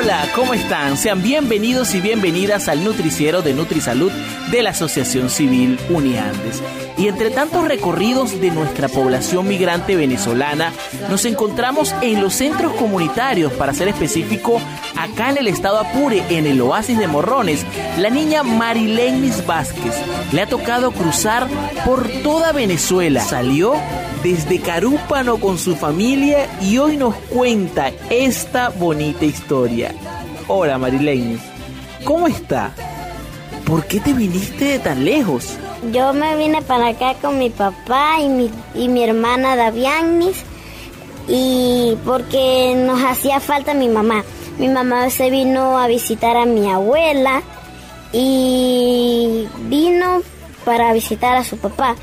Hola, 0.05 0.27
¿cómo 0.35 0.53
están? 0.53 0.97
Sean 0.97 1.23
bienvenidos 1.23 1.95
y 1.95 1.99
bienvenidas 1.99 2.67
al 2.67 2.83
Nutriciero 2.83 3.41
de 3.41 3.55
Nutrisalud 3.55 4.11
de 4.51 4.61
la 4.61 4.69
Asociación 4.69 5.31
Civil 5.31 5.79
Uniandes. 5.89 6.61
Y 6.95 7.07
entre 7.07 7.31
tantos 7.31 7.67
recorridos 7.67 8.39
de 8.39 8.51
nuestra 8.51 8.87
población 8.87 9.47
migrante 9.47 9.95
venezolana, 9.95 10.71
nos 11.09 11.25
encontramos 11.25 11.95
en 12.03 12.21
los 12.21 12.35
centros 12.35 12.73
comunitarios, 12.73 13.51
para 13.53 13.73
ser 13.73 13.87
específico, 13.87 14.61
acá 14.95 15.31
en 15.31 15.37
el 15.37 15.47
estado 15.47 15.79
Apure, 15.79 16.23
en 16.29 16.45
el 16.45 16.61
oasis 16.61 16.99
de 16.99 17.07
Morrones, 17.07 17.65
la 17.97 18.11
niña 18.11 18.43
Marilenis 18.43 19.43
Vázquez 19.47 19.95
le 20.31 20.41
ha 20.43 20.45
tocado 20.45 20.91
cruzar 20.91 21.47
por 21.83 22.07
toda 22.21 22.51
Venezuela. 22.51 23.21
Salió 23.21 23.73
desde 24.25 24.59
Carúpano 24.59 25.37
con 25.37 25.59
su 25.59 25.75
familia 25.75 26.49
y 26.59 26.79
hoy 26.79 26.97
nos 26.97 27.13
cuenta 27.29 27.91
esta 28.09 28.69
bonita 28.69 29.23
historia. 29.23 29.93
Hola 30.47 30.79
Marilene, 30.79 31.37
¿cómo 32.03 32.25
está? 32.25 32.73
¿Por 33.67 33.85
qué 33.85 33.99
te 33.99 34.13
viniste 34.13 34.65
de 34.65 34.79
tan 34.79 35.05
lejos? 35.05 35.59
Yo 35.93 36.11
me 36.13 36.35
vine 36.37 36.63
para 36.63 36.87
acá 36.87 37.13
con 37.21 37.37
mi 37.37 37.51
papá 37.51 38.19
y 38.19 38.29
mi, 38.29 38.49
y 38.73 38.87
mi 38.87 39.03
hermana 39.03 39.55
Davianis 39.55 40.43
y 41.27 41.95
porque 42.03 42.73
nos 42.75 43.03
hacía 43.03 43.39
falta 43.39 43.75
mi 43.75 43.89
mamá. 43.89 44.23
Mi 44.57 44.69
mamá 44.69 45.07
se 45.11 45.29
vino 45.29 45.77
a 45.77 45.85
visitar 45.85 46.35
a 46.35 46.47
mi 46.47 46.71
abuela 46.71 47.43
y 48.11 49.47
vino 49.69 50.23
para 50.63 50.93
visitar 50.93 51.35
a 51.35 51.43
su 51.43 51.59
papá 51.59 51.95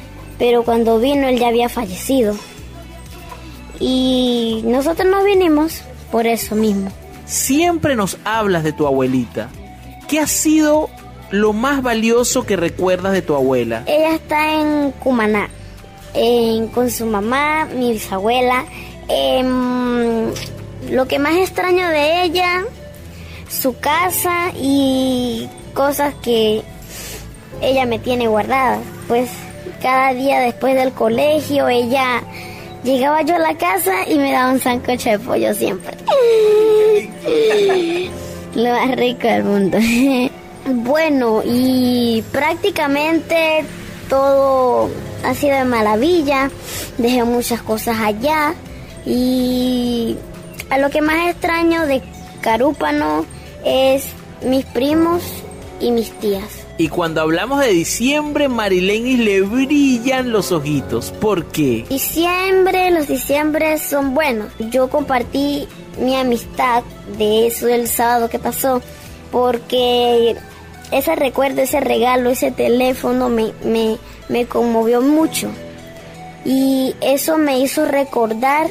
pero 0.42 0.64
cuando 0.64 0.98
vino 0.98 1.28
él 1.28 1.38
ya 1.38 1.46
había 1.46 1.68
fallecido. 1.68 2.34
Y 3.78 4.62
nosotros 4.64 5.08
nos 5.08 5.22
vinimos 5.22 5.82
por 6.10 6.26
eso 6.26 6.56
mismo. 6.56 6.90
Siempre 7.26 7.94
nos 7.94 8.18
hablas 8.24 8.64
de 8.64 8.72
tu 8.72 8.88
abuelita. 8.88 9.50
¿Qué 10.08 10.18
ha 10.18 10.26
sido 10.26 10.90
lo 11.30 11.52
más 11.52 11.84
valioso 11.84 12.44
que 12.44 12.56
recuerdas 12.56 13.12
de 13.12 13.22
tu 13.22 13.36
abuela? 13.36 13.84
Ella 13.86 14.16
está 14.16 14.60
en 14.60 14.90
Cumaná, 14.90 15.48
con 16.74 16.90
su 16.90 17.06
mamá, 17.06 17.66
mi 17.66 17.92
bisabuela. 17.92 18.64
Em, 19.06 20.32
lo 20.90 21.06
que 21.06 21.20
más 21.20 21.36
extraño 21.36 21.88
de 21.88 22.24
ella, 22.24 22.64
su 23.48 23.78
casa 23.78 24.50
y 24.60 25.48
cosas 25.72 26.16
que 26.16 26.62
ella 27.60 27.86
me 27.86 28.00
tiene 28.00 28.26
guardadas. 28.26 28.80
Pues 29.06 29.30
cada 29.80 30.12
día 30.14 30.40
después 30.40 30.74
del 30.74 30.92
colegio 30.92 31.68
ella 31.68 32.22
llegaba 32.84 33.22
yo 33.22 33.36
a 33.36 33.38
la 33.38 33.56
casa 33.56 34.08
y 34.08 34.16
me 34.16 34.32
daba 34.32 34.52
un 34.52 34.60
sancocho 34.60 35.10
de 35.10 35.18
pollo 35.18 35.54
siempre. 35.54 35.96
Lo 38.54 38.70
más 38.70 38.96
rico 38.96 39.28
del 39.28 39.44
mundo. 39.44 39.78
bueno, 40.66 41.42
y 41.44 42.22
prácticamente 42.32 43.64
todo 44.08 44.90
ha 45.24 45.34
sido 45.34 45.56
de 45.56 45.64
maravilla. 45.64 46.50
Dejé 46.98 47.24
muchas 47.24 47.62
cosas 47.62 47.98
allá 47.98 48.54
y 49.06 50.16
a 50.70 50.78
lo 50.78 50.90
que 50.90 51.00
más 51.00 51.30
extraño 51.30 51.86
de 51.86 52.02
Carúpano 52.40 53.24
es 53.64 54.06
mis 54.44 54.64
primos 54.66 55.22
y 55.80 55.90
mis 55.90 56.10
tías. 56.12 56.61
Y 56.78 56.88
cuando 56.88 57.20
hablamos 57.20 57.60
de 57.60 57.68
diciembre, 57.68 58.48
Marilenis 58.48 59.18
le 59.18 59.42
brillan 59.42 60.32
los 60.32 60.52
ojitos. 60.52 61.12
¿Por 61.12 61.46
qué? 61.46 61.84
Diciembre, 61.88 62.90
los 62.90 63.08
diciembres 63.08 63.82
son 63.82 64.14
buenos. 64.14 64.48
Yo 64.58 64.88
compartí 64.88 65.68
mi 65.98 66.16
amistad 66.16 66.82
de 67.18 67.46
eso 67.46 67.68
el 67.68 67.88
sábado 67.88 68.28
que 68.28 68.38
pasó 68.38 68.80
porque 69.30 70.36
ese 70.92 71.16
recuerdo, 71.16 71.62
ese 71.62 71.80
regalo, 71.80 72.30
ese 72.30 72.50
teléfono 72.50 73.28
me, 73.28 73.52
me, 73.64 73.96
me 74.28 74.46
conmovió 74.46 75.00
mucho. 75.00 75.50
Y 76.44 76.94
eso 77.00 77.38
me 77.38 77.58
hizo 77.58 77.86
recordar 77.86 78.68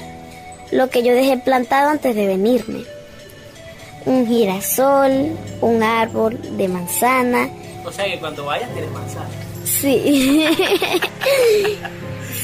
lo 0.71 0.89
que 0.89 1.03
yo 1.03 1.13
dejé 1.13 1.37
plantado 1.37 1.89
antes 1.89 2.15
de 2.15 2.27
venirme. 2.27 2.83
Un 4.05 4.27
girasol, 4.27 5.31
un 5.61 5.83
árbol 5.83 6.39
de 6.57 6.67
manzana. 6.67 7.49
O 7.85 7.91
sea 7.91 8.05
que 8.05 8.19
cuando 8.19 8.45
vayas 8.45 8.69
tienes 8.73 8.91
manzana. 8.91 9.29
Sí. 9.63 10.45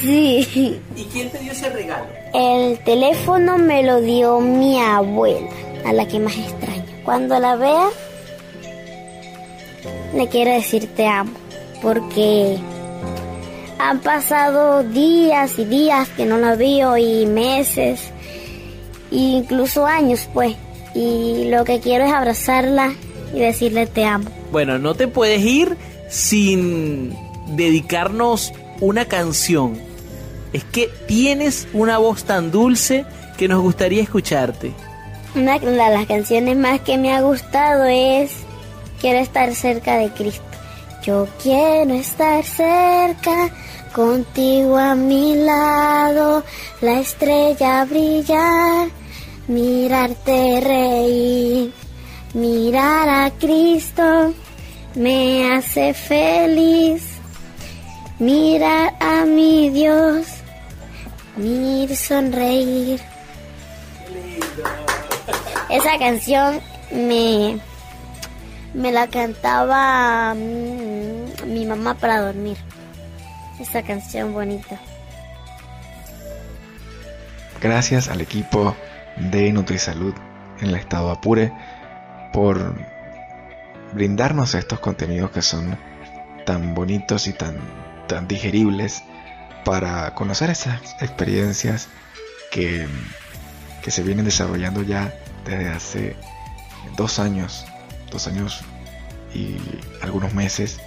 sí. 0.00 0.80
¿Y 0.96 1.04
quién 1.04 1.30
te 1.30 1.38
dio 1.38 1.52
ese 1.52 1.68
regalo? 1.70 2.06
El 2.34 2.78
teléfono 2.84 3.58
me 3.58 3.82
lo 3.82 4.00
dio 4.00 4.40
mi 4.40 4.80
abuela, 4.80 5.48
a 5.84 5.92
la 5.92 6.06
que 6.06 6.18
más 6.18 6.36
extraño. 6.36 6.84
Cuando 7.04 7.38
la 7.38 7.56
vea, 7.56 7.88
le 10.14 10.28
quiero 10.28 10.52
decir 10.52 10.88
te 10.94 11.06
amo, 11.06 11.32
porque 11.80 12.58
han 13.78 14.00
pasado 14.00 14.82
días 14.82 15.58
y 15.58 15.64
días 15.64 16.08
que 16.10 16.26
no 16.26 16.38
la 16.38 16.54
veo 16.56 16.96
y 16.96 17.26
meses, 17.26 18.10
e 19.10 19.16
incluso 19.16 19.86
años 19.86 20.28
pues, 20.34 20.54
y 20.94 21.44
lo 21.48 21.64
que 21.64 21.80
quiero 21.80 22.04
es 22.04 22.12
abrazarla 22.12 22.92
y 23.32 23.38
decirle 23.38 23.86
te 23.86 24.04
amo. 24.04 24.37
Bueno, 24.50 24.78
no 24.78 24.94
te 24.94 25.08
puedes 25.08 25.42
ir 25.42 25.76
sin 26.08 27.16
dedicarnos 27.56 28.52
una 28.80 29.04
canción. 29.04 29.78
Es 30.52 30.64
que 30.64 30.88
tienes 31.06 31.68
una 31.72 31.98
voz 31.98 32.24
tan 32.24 32.50
dulce 32.50 33.04
que 33.36 33.48
nos 33.48 33.60
gustaría 33.60 34.02
escucharte. 34.02 34.72
Una 35.34 35.58
de 35.58 35.74
las 35.74 36.06
canciones 36.06 36.56
más 36.56 36.80
que 36.80 36.96
me 36.96 37.12
ha 37.12 37.20
gustado 37.20 37.84
es 37.84 38.32
Quiero 39.00 39.20
estar 39.20 39.54
cerca 39.54 39.96
de 39.96 40.10
Cristo. 40.10 40.42
Yo 41.04 41.28
quiero 41.40 41.94
estar 41.94 42.44
cerca, 42.44 43.50
contigo 43.94 44.76
a 44.76 44.96
mi 44.96 45.36
lado, 45.36 46.42
la 46.80 46.98
estrella 46.98 47.84
brillar, 47.84 48.88
mirarte 49.46 50.60
reír, 50.60 51.72
mirar 52.34 53.08
a 53.08 53.30
Cristo 53.30 54.34
me 54.94 55.52
hace 55.52 55.94
feliz. 55.94 57.04
Mirar 58.18 58.94
a 58.98 59.24
mi 59.24 59.70
Dios, 59.70 60.26
mir 61.36 61.94
sonreír. 61.96 63.00
Esa 65.70 65.98
canción 65.98 66.60
me, 66.90 67.60
me 68.74 68.90
la 68.90 69.06
cantaba 69.06 70.34
mm, 70.34 71.46
mi 71.46 71.64
mamá 71.64 71.94
para 71.94 72.20
dormir. 72.20 72.56
Esa 73.60 73.82
canción 73.82 74.32
bonita. 74.32 74.80
Gracias 77.60 78.08
al 78.08 78.20
equipo 78.20 78.74
de 79.16 79.52
NutriSalud 79.52 80.14
en 80.60 80.68
el 80.70 80.76
estado 80.76 81.10
Apure 81.10 81.52
por 82.32 82.74
brindarnos 83.92 84.54
estos 84.54 84.80
contenidos 84.80 85.30
que 85.30 85.42
son 85.42 85.78
tan 86.44 86.74
bonitos 86.74 87.26
y 87.26 87.32
tan, 87.32 87.58
tan 88.06 88.28
digeribles 88.28 89.02
para 89.64 90.14
conocer 90.14 90.50
esas 90.50 90.80
experiencias 91.00 91.88
que, 92.50 92.86
que 93.82 93.90
se 93.90 94.02
vienen 94.02 94.24
desarrollando 94.24 94.82
ya 94.82 95.14
desde 95.44 95.68
hace 95.68 96.16
dos 96.96 97.18
años, 97.18 97.66
dos 98.10 98.26
años 98.26 98.62
y 99.34 99.56
algunos 100.00 100.34
meses, 100.34 100.80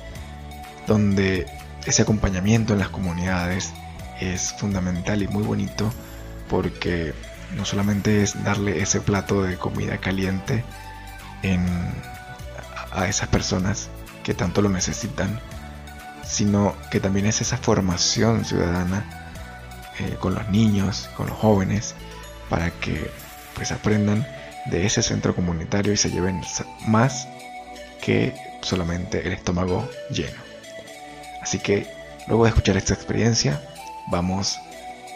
donde 0.88 1.46
ese 1.86 2.02
acompañamiento 2.02 2.74
en 2.74 2.80
las 2.80 2.90
comunidades 2.90 3.72
es 4.20 4.54
fundamental 4.54 5.22
y 5.22 5.28
muy 5.28 5.44
bonito 5.44 5.92
porque 6.50 7.14
no 7.56 7.66
solamente 7.66 8.24
es 8.24 8.44
darle 8.44 8.82
ese 8.82 9.02
plato 9.02 9.44
de 9.44 9.58
comida 9.58 9.98
caliente 9.98 10.64
en, 11.44 11.66
a 12.92 13.08
esas 13.08 13.28
personas 13.30 13.90
que 14.24 14.34
tanto 14.34 14.62
lo 14.62 14.70
necesitan, 14.70 15.40
sino 16.24 16.76
que 16.90 17.00
también 17.00 17.26
es 17.26 17.42
esa 17.42 17.58
formación 17.58 18.46
ciudadana 18.46 19.28
eh, 20.00 20.16
con 20.20 20.36
los 20.36 20.48
niños, 20.50 21.10
con 21.18 21.28
los 21.28 21.38
jóvenes, 21.38 21.96
para 22.50 22.72
que 22.72 23.10
pues 23.56 23.72
aprendan 23.72 24.28
de 24.66 24.86
ese 24.86 25.02
centro 25.02 25.36
comunitario 25.36 25.92
y 25.92 25.98
se 25.98 26.12
lleven 26.12 26.42
más 26.88 27.28
que 28.02 28.34
solamente 28.62 29.26
el 29.26 29.34
estómago 29.34 29.88
lleno. 30.10 30.38
Así 31.42 31.60
que 31.60 31.88
luego 32.28 32.44
de 32.44 32.50
escuchar 32.50 32.78
esta 32.78 32.94
experiencia, 32.94 33.62
vamos 34.08 34.60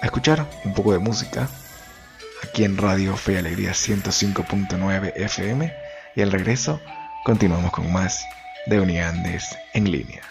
a 0.02 0.06
escuchar 0.06 0.50
un 0.64 0.74
poco 0.74 0.94
de 0.94 1.00
música 1.00 1.48
aquí 2.44 2.64
en 2.64 2.78
Radio 2.78 3.16
Fe 3.16 3.34
y 3.34 3.38
Alegría 3.38 3.72
105.9 3.72 5.14
FM 5.16 5.85
y 6.16 6.22
al 6.22 6.32
regreso 6.32 6.80
continuamos 7.24 7.72
con 7.72 7.92
más 7.92 8.26
de 8.66 8.80
Uniandes 8.80 9.56
en 9.74 9.92
línea. 9.92 10.22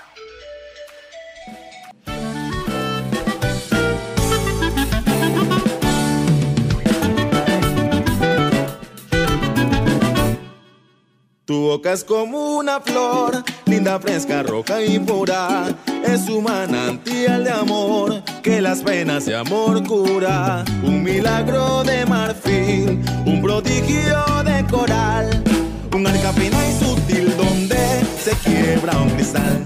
Tu 11.46 11.60
boca 11.60 11.92
es 11.92 12.04
como 12.04 12.56
una 12.56 12.80
flor, 12.80 13.44
linda, 13.66 14.00
fresca, 14.00 14.42
roja 14.42 14.82
y 14.82 14.98
pura. 14.98 15.66
Es 16.02 16.26
un 16.30 16.44
manantial 16.44 17.44
de 17.44 17.50
amor 17.50 18.22
que 18.42 18.62
las 18.62 18.80
penas 18.80 19.26
de 19.26 19.36
amor 19.36 19.86
cura. 19.86 20.64
Un 20.82 21.02
milagro 21.02 21.84
de 21.84 22.06
marfil, 22.06 23.04
un 23.26 23.42
prodigio 23.42 24.24
de 24.42 24.64
coral. 24.70 25.33
Un 26.04 26.10
arca 26.10 26.34
fina 26.34 26.58
y 26.68 26.84
sutil 26.84 27.34
donde 27.34 27.78
se 28.22 28.32
quiebra 28.44 28.94
un 28.98 29.08
cristal. 29.08 29.64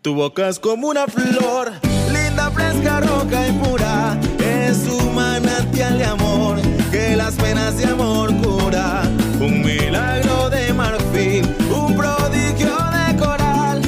Tu 0.00 0.14
boca 0.14 0.48
es 0.48 0.58
como 0.58 0.88
una 0.88 1.06
flor, 1.08 1.72
linda, 2.10 2.50
fresca, 2.52 3.00
roja 3.00 3.46
y 3.46 3.52
pura. 3.52 4.18
Es 4.38 4.78
un 4.88 5.14
manantial 5.14 5.98
de 5.98 6.04
amor 6.06 6.56
que 6.90 7.16
las 7.16 7.34
penas 7.34 7.76
de 7.76 7.84
amor 7.84 8.34
cura. 8.38 9.02
Un 9.38 9.60
milagro 9.60 10.48
de 10.48 10.72
marfil, 10.72 11.44
un 11.70 11.94
prodigio 11.94 12.74
de 12.96 13.16
coral. 13.18 13.82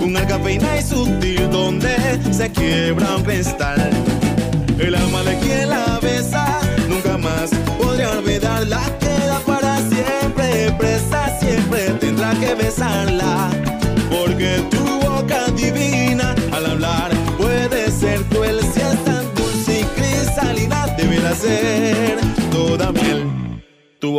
Un 0.00 0.16
arca 0.16 0.38
fina 0.38 0.78
y 0.78 0.82
sutil 0.84 1.50
donde 1.50 1.96
se 2.32 2.52
quiebra 2.52 3.16
un 3.16 3.24
cristal. 3.24 3.90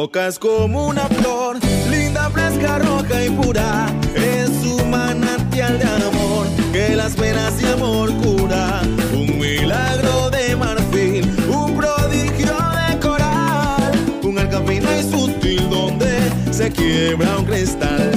Boca 0.06 0.28
es 0.28 0.38
como 0.38 0.86
una 0.86 1.08
flor, 1.08 1.58
linda, 1.90 2.30
fresca, 2.30 2.78
roja 2.78 3.24
y 3.24 3.30
pura. 3.32 3.88
Es 4.14 4.52
un 4.64 4.92
manantial 4.92 5.80
de 5.80 5.86
amor 5.86 6.46
que 6.72 6.96
las 6.96 7.16
penas 7.16 7.58
de 7.60 7.70
amor 7.70 8.14
cura. 8.18 8.82
Un 9.14 9.40
milagro 9.40 10.30
de 10.30 10.56
marfil, 10.58 11.26
un 11.50 11.76
prodigio 11.76 12.56
de 12.78 13.00
coral. 13.00 13.92
Un 14.22 14.38
arca 14.38 14.62
fina 14.62 14.96
y 14.96 15.04
sutil 15.10 15.68
donde 15.72 16.12
se 16.52 16.72
quiebra 16.72 17.38
un 17.40 17.46
cristal. 17.46 18.12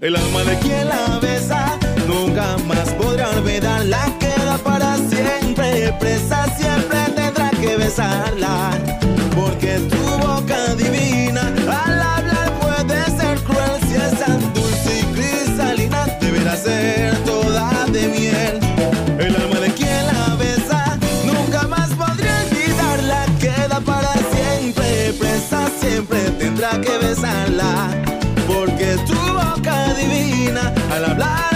El 0.00 0.16
alma 0.16 0.42
de 0.44 0.58
quien 0.60 0.88
la 0.88 1.18
besa 1.20 1.78
nunca 2.08 2.56
más 2.66 2.88
podrá 2.94 3.28
olvidarla. 3.28 4.00
Queda 4.18 4.56
para 4.56 4.96
siempre 4.96 5.94
presa, 6.00 6.46
siempre 6.56 6.98
tendrá 7.14 7.50
que 7.50 7.76
besarla. 7.76 8.70
Porque 9.36 9.80
tu 9.90 9.93
Toda 17.24 17.86
de 17.92 18.08
miel. 18.08 18.58
El 19.18 19.36
alma 19.36 19.60
de 19.60 19.70
quien 19.72 20.06
la 20.06 20.34
besa 20.36 20.98
nunca 21.24 21.66
más 21.66 21.90
podría 21.90 22.36
olvidarla. 22.46 23.26
Queda 23.38 23.80
para 23.80 24.12
siempre 24.34 25.12
presa, 25.18 25.68
siempre 25.80 26.20
tendrá 26.38 26.70
que 26.80 26.98
besarla. 26.98 27.90
Porque 28.46 28.96
tu 29.06 29.14
boca 29.14 29.94
divina 29.94 30.72
al 30.90 31.04
hablar 31.04 31.53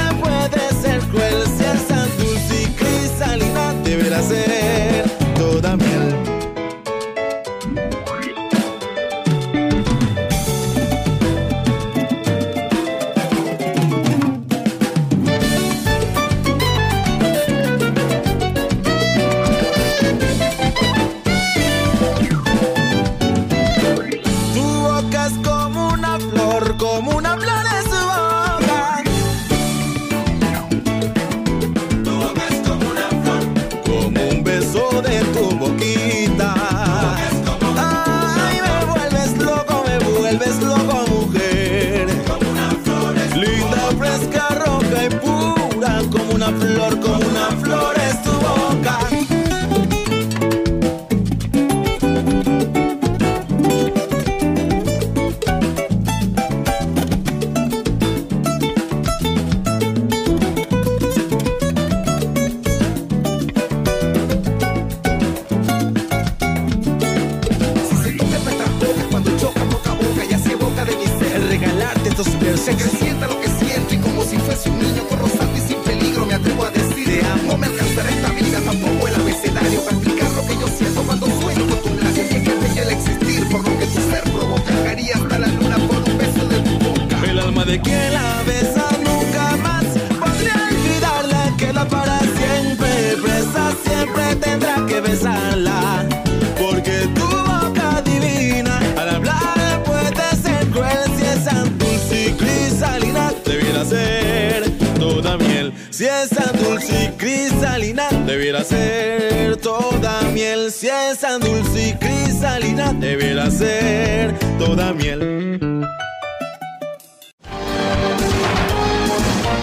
debiera 108.29 108.63
ser 108.63 109.57
toda 109.57 110.21
miel. 110.35 110.71
Si 110.71 110.87
es 110.87 111.19
tan 111.19 111.41
dulce 111.41 111.89
y 111.89 111.93
cristalina, 111.95 112.93
debiera 112.93 113.51
ser 113.51 114.39
toda 114.59 114.93
miel. 114.93 115.87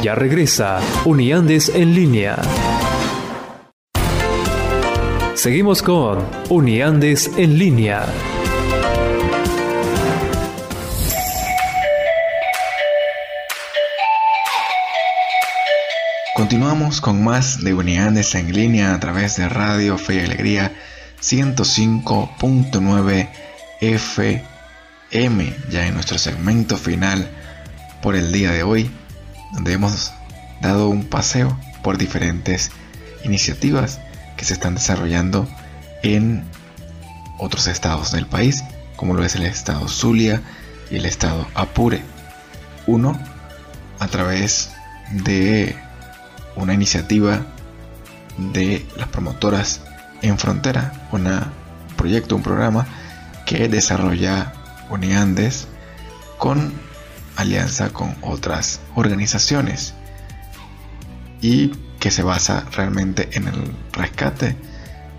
Ya 0.01 0.15
regresa 0.15 0.81
Uniandes 1.05 1.69
en 1.69 1.93
línea. 1.93 2.37
Seguimos 5.35 5.83
con 5.83 6.25
Uniandes 6.49 7.31
en 7.37 7.59
línea. 7.59 8.05
Con 16.85 17.23
más 17.23 17.63
de 17.63 17.73
Unidades 17.73 18.35
en 18.35 18.53
línea 18.53 18.93
a 18.93 18.99
través 18.99 19.37
de 19.37 19.49
Radio 19.49 19.97
Fe 19.97 20.17
y 20.17 20.19
Alegría 20.19 20.71
105.9 21.19 23.29
FM, 23.81 25.53
ya 25.71 25.87
en 25.87 25.95
nuestro 25.95 26.19
segmento 26.19 26.77
final 26.77 27.27
por 28.03 28.15
el 28.15 28.31
día 28.31 28.51
de 28.51 28.61
hoy, 28.61 28.91
donde 29.53 29.73
hemos 29.73 30.13
dado 30.61 30.89
un 30.89 31.05
paseo 31.05 31.59
por 31.81 31.97
diferentes 31.97 32.69
iniciativas 33.23 33.99
que 34.37 34.45
se 34.45 34.53
están 34.53 34.75
desarrollando 34.75 35.49
en 36.03 36.43
otros 37.39 37.65
estados 37.65 38.11
del 38.11 38.27
país, 38.27 38.63
como 38.95 39.15
lo 39.15 39.25
es 39.25 39.35
el 39.35 39.43
estado 39.43 39.87
Zulia 39.87 40.43
y 40.91 40.97
el 40.97 41.07
estado 41.07 41.47
Apure. 41.55 42.03
Uno, 42.85 43.19
a 43.97 44.07
través 44.07 44.69
de 45.11 45.75
una 46.55 46.73
iniciativa 46.73 47.45
de 48.37 48.85
las 48.97 49.07
promotoras 49.07 49.81
en 50.21 50.37
frontera, 50.37 51.07
un 51.11 51.27
proyecto, 51.95 52.35
un 52.35 52.43
programa 52.43 52.85
que 53.45 53.67
desarrolla 53.67 54.53
Uniandes 54.89 55.67
con 56.37 56.73
alianza 57.35 57.89
con 57.89 58.15
otras 58.21 58.79
organizaciones 58.95 59.93
y 61.41 61.69
que 61.99 62.11
se 62.11 62.23
basa 62.23 62.65
realmente 62.71 63.29
en 63.33 63.47
el 63.47 63.75
rescate 63.91 64.55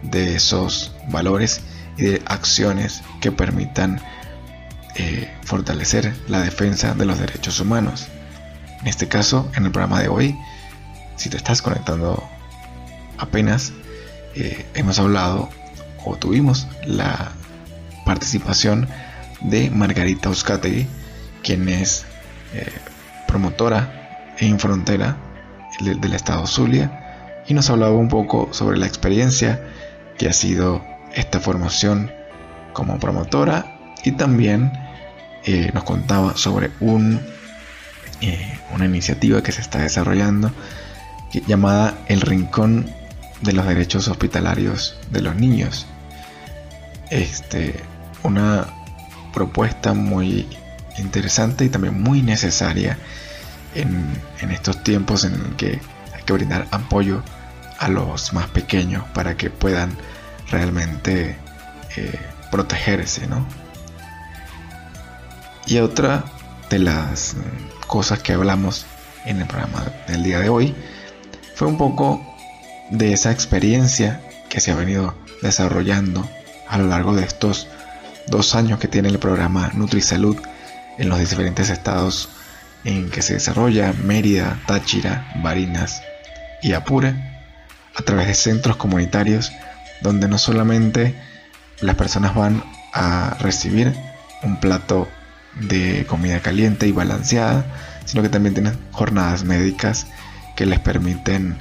de 0.03 0.37
esos 0.37 0.95
valores 1.09 1.61
y 1.97 2.05
de 2.05 2.23
acciones 2.27 3.03
que 3.21 3.33
permitan 3.33 4.01
eh, 4.95 5.31
fortalecer 5.45 6.15
la 6.29 6.41
defensa 6.41 6.95
de 6.95 7.07
los 7.07 7.19
derechos 7.19 7.61
humanos. 7.61 8.09
En 8.81 8.87
este 8.87 9.09
caso, 9.09 9.51
en 9.55 9.67
el 9.67 9.73
programa 9.73 10.01
de 10.01 10.09
hoy, 10.09 10.37
si 11.17 11.31
te 11.31 11.37
estás 11.37 11.63
conectando 11.63 12.23
apenas, 13.19 13.73
eh, 14.35 14.67
hemos 14.75 14.99
hablado 14.99 15.49
o 16.05 16.17
tuvimos 16.17 16.69
la 16.85 17.33
participación 18.05 18.89
de 19.41 19.71
Margarita 19.71 20.29
Euskategui, 20.29 20.87
quien 21.43 21.69
es 21.69 22.05
eh, 22.55 22.71
promotora 23.27 24.35
en 24.39 24.59
frontera 24.61 25.17
del, 25.81 26.13
estado 26.13 26.47
Zulia, 26.47 27.43
y 27.47 27.55
nos 27.55 27.71
hablaba 27.71 27.93
un 27.93 28.09
poco 28.09 28.49
sobre 28.53 28.79
la 28.79 28.87
experiencia 28.87 29.61
que 30.19 30.29
ha 30.29 30.33
sido 30.33 30.85
esta 31.15 31.41
formación 31.41 32.13
como 32.73 32.99
promotora 32.99 33.95
y 34.05 34.13
también 34.13 34.73
eh, 35.45 35.71
nos 35.73 35.85
contaba 35.85 36.37
sobre 36.37 36.71
un, 36.81 37.21
una 38.75 38.85
iniciativa 38.85 39.43
que 39.43 39.53
se 39.53 39.61
está 39.61 39.81
desarrollando 39.81 40.53
llamada 41.33 41.99
El 42.09 42.21
Rincón 42.21 42.91
de 43.43 43.53
los 43.53 43.67
Derechos 43.67 44.09
Hospitalarios 44.09 44.97
de 45.11 45.21
los 45.21 45.37
Niños. 45.37 45.87
Este, 47.11 47.81
una 48.23 48.67
propuesta 49.33 49.93
muy 49.93 50.49
interesante 50.99 51.65
y 51.65 51.69
también 51.69 52.03
muy 52.03 52.23
necesaria 52.23 52.99
en, 53.75 54.51
estos 54.51 54.83
tiempos 54.83 55.25
en 55.25 55.35
el 55.35 55.57
que 55.57 55.81
hay 56.15 56.23
que 56.25 56.33
brindar 56.33 56.67
apoyo 56.71 57.23
a 57.79 57.89
los 57.89 58.33
más 58.33 58.47
pequeños 58.49 59.05
para 59.13 59.37
que 59.37 59.51
puedan 59.51 59.97
realmente 60.51 61.37
eh, 61.97 62.19
protegerse, 62.51 63.27
¿no? 63.27 63.47
Y 65.67 65.79
otra 65.79 66.25
de 66.71 66.79
las 66.79 67.37
cosas 67.87 68.21
que 68.21 68.33
hablamos 68.33 68.87
en 69.25 69.41
el 69.41 69.47
programa 69.47 69.85
del 70.07 70.23
día 70.23 70.39
de 70.39 70.49
hoy 70.49 70.75
fue 71.57 71.69
un 71.69 71.79
poco 71.79 72.21
de 72.91 73.15
esa 73.15 73.33
experiencia 73.33 74.21
que 74.51 74.61
se 74.61 74.73
ha 74.73 74.77
venido 74.77 75.15
desarrollando 75.41 76.29
a 76.69 76.77
lo 76.77 76.87
largo 76.89 77.17
de 77.17 77.25
estos 77.25 77.67
dos 78.27 78.55
años 78.55 78.79
que 78.79 78.89
tiene 78.89 79.09
el 79.09 79.19
programa 79.19 79.71
NutriSalud 79.73 80.37
en 80.99 81.09
los 81.09 81.19
diferentes 81.19 81.71
estados 81.71 82.29
en 82.85 83.09
que 83.09 83.23
se 83.23 83.35
desarrolla 83.35 83.95
Mérida, 84.05 84.61
Táchira, 84.67 85.33
Barinas 85.43 86.03
y 86.63 86.75
Apure 86.75 87.15
a 87.95 88.03
través 88.03 88.27
de 88.27 88.35
centros 88.35 88.77
comunitarios 88.77 89.51
donde 90.03 90.29
no 90.29 90.37
solamente 90.37 91.15
las 91.81 91.97
personas 91.97 92.35
van 92.35 92.63
a 92.93 93.35
recibir 93.41 93.95
un 94.43 94.61
plato 94.61 95.09
de 95.55 96.05
comida 96.07 96.41
caliente 96.41 96.87
y 96.87 96.93
balanceada, 96.93 97.65
sino 98.05 98.23
que 98.23 98.29
también 98.29 98.53
tienen 98.53 98.79
jornadas 98.93 99.45
médicas 99.45 100.07
que 100.57 100.67
les 100.67 100.81
permiten 100.81 101.57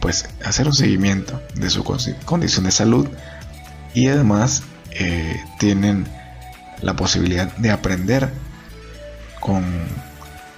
pues 0.00 0.28
hacer 0.44 0.68
un 0.68 0.74
seguimiento 0.74 1.42
de 1.54 1.70
su 1.70 1.82
condición 1.82 2.64
de 2.64 2.70
salud 2.70 3.08
y 3.94 4.06
además 4.06 4.62
eh, 4.92 5.42
tienen 5.58 6.06
la 6.82 6.94
posibilidad 6.94 7.52
de 7.56 7.70
aprender 7.72 8.30
con 9.40 9.64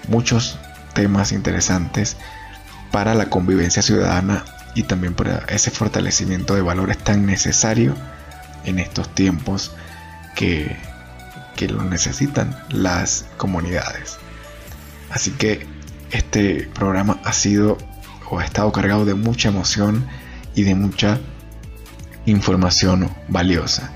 muchos 0.08 0.58
temas 0.92 1.32
interesantes 1.32 2.16
para 2.90 3.14
la 3.14 3.30
convivencia 3.30 3.82
ciudadana 3.82 4.44
y 4.74 4.82
también 4.82 5.14
para 5.14 5.38
ese 5.48 5.70
fortalecimiento 5.70 6.54
de 6.54 6.62
valores 6.62 6.98
tan 6.98 7.24
necesario 7.24 7.94
en 8.64 8.78
estos 8.78 9.14
tiempos 9.14 9.72
que, 10.34 10.76
que 11.56 11.68
lo 11.68 11.82
necesitan 11.84 12.56
las 12.68 13.24
comunidades. 13.36 14.18
Así 15.10 15.30
que 15.32 15.66
este 16.10 16.68
programa 16.74 17.20
ha 17.24 17.32
sido 17.32 17.78
o 18.30 18.38
ha 18.38 18.44
estado 18.44 18.70
cargado 18.72 19.04
de 19.04 19.14
mucha 19.14 19.48
emoción 19.48 20.06
y 20.54 20.62
de 20.62 20.74
mucha 20.74 21.18
información 22.26 23.10
valiosa. 23.28 23.92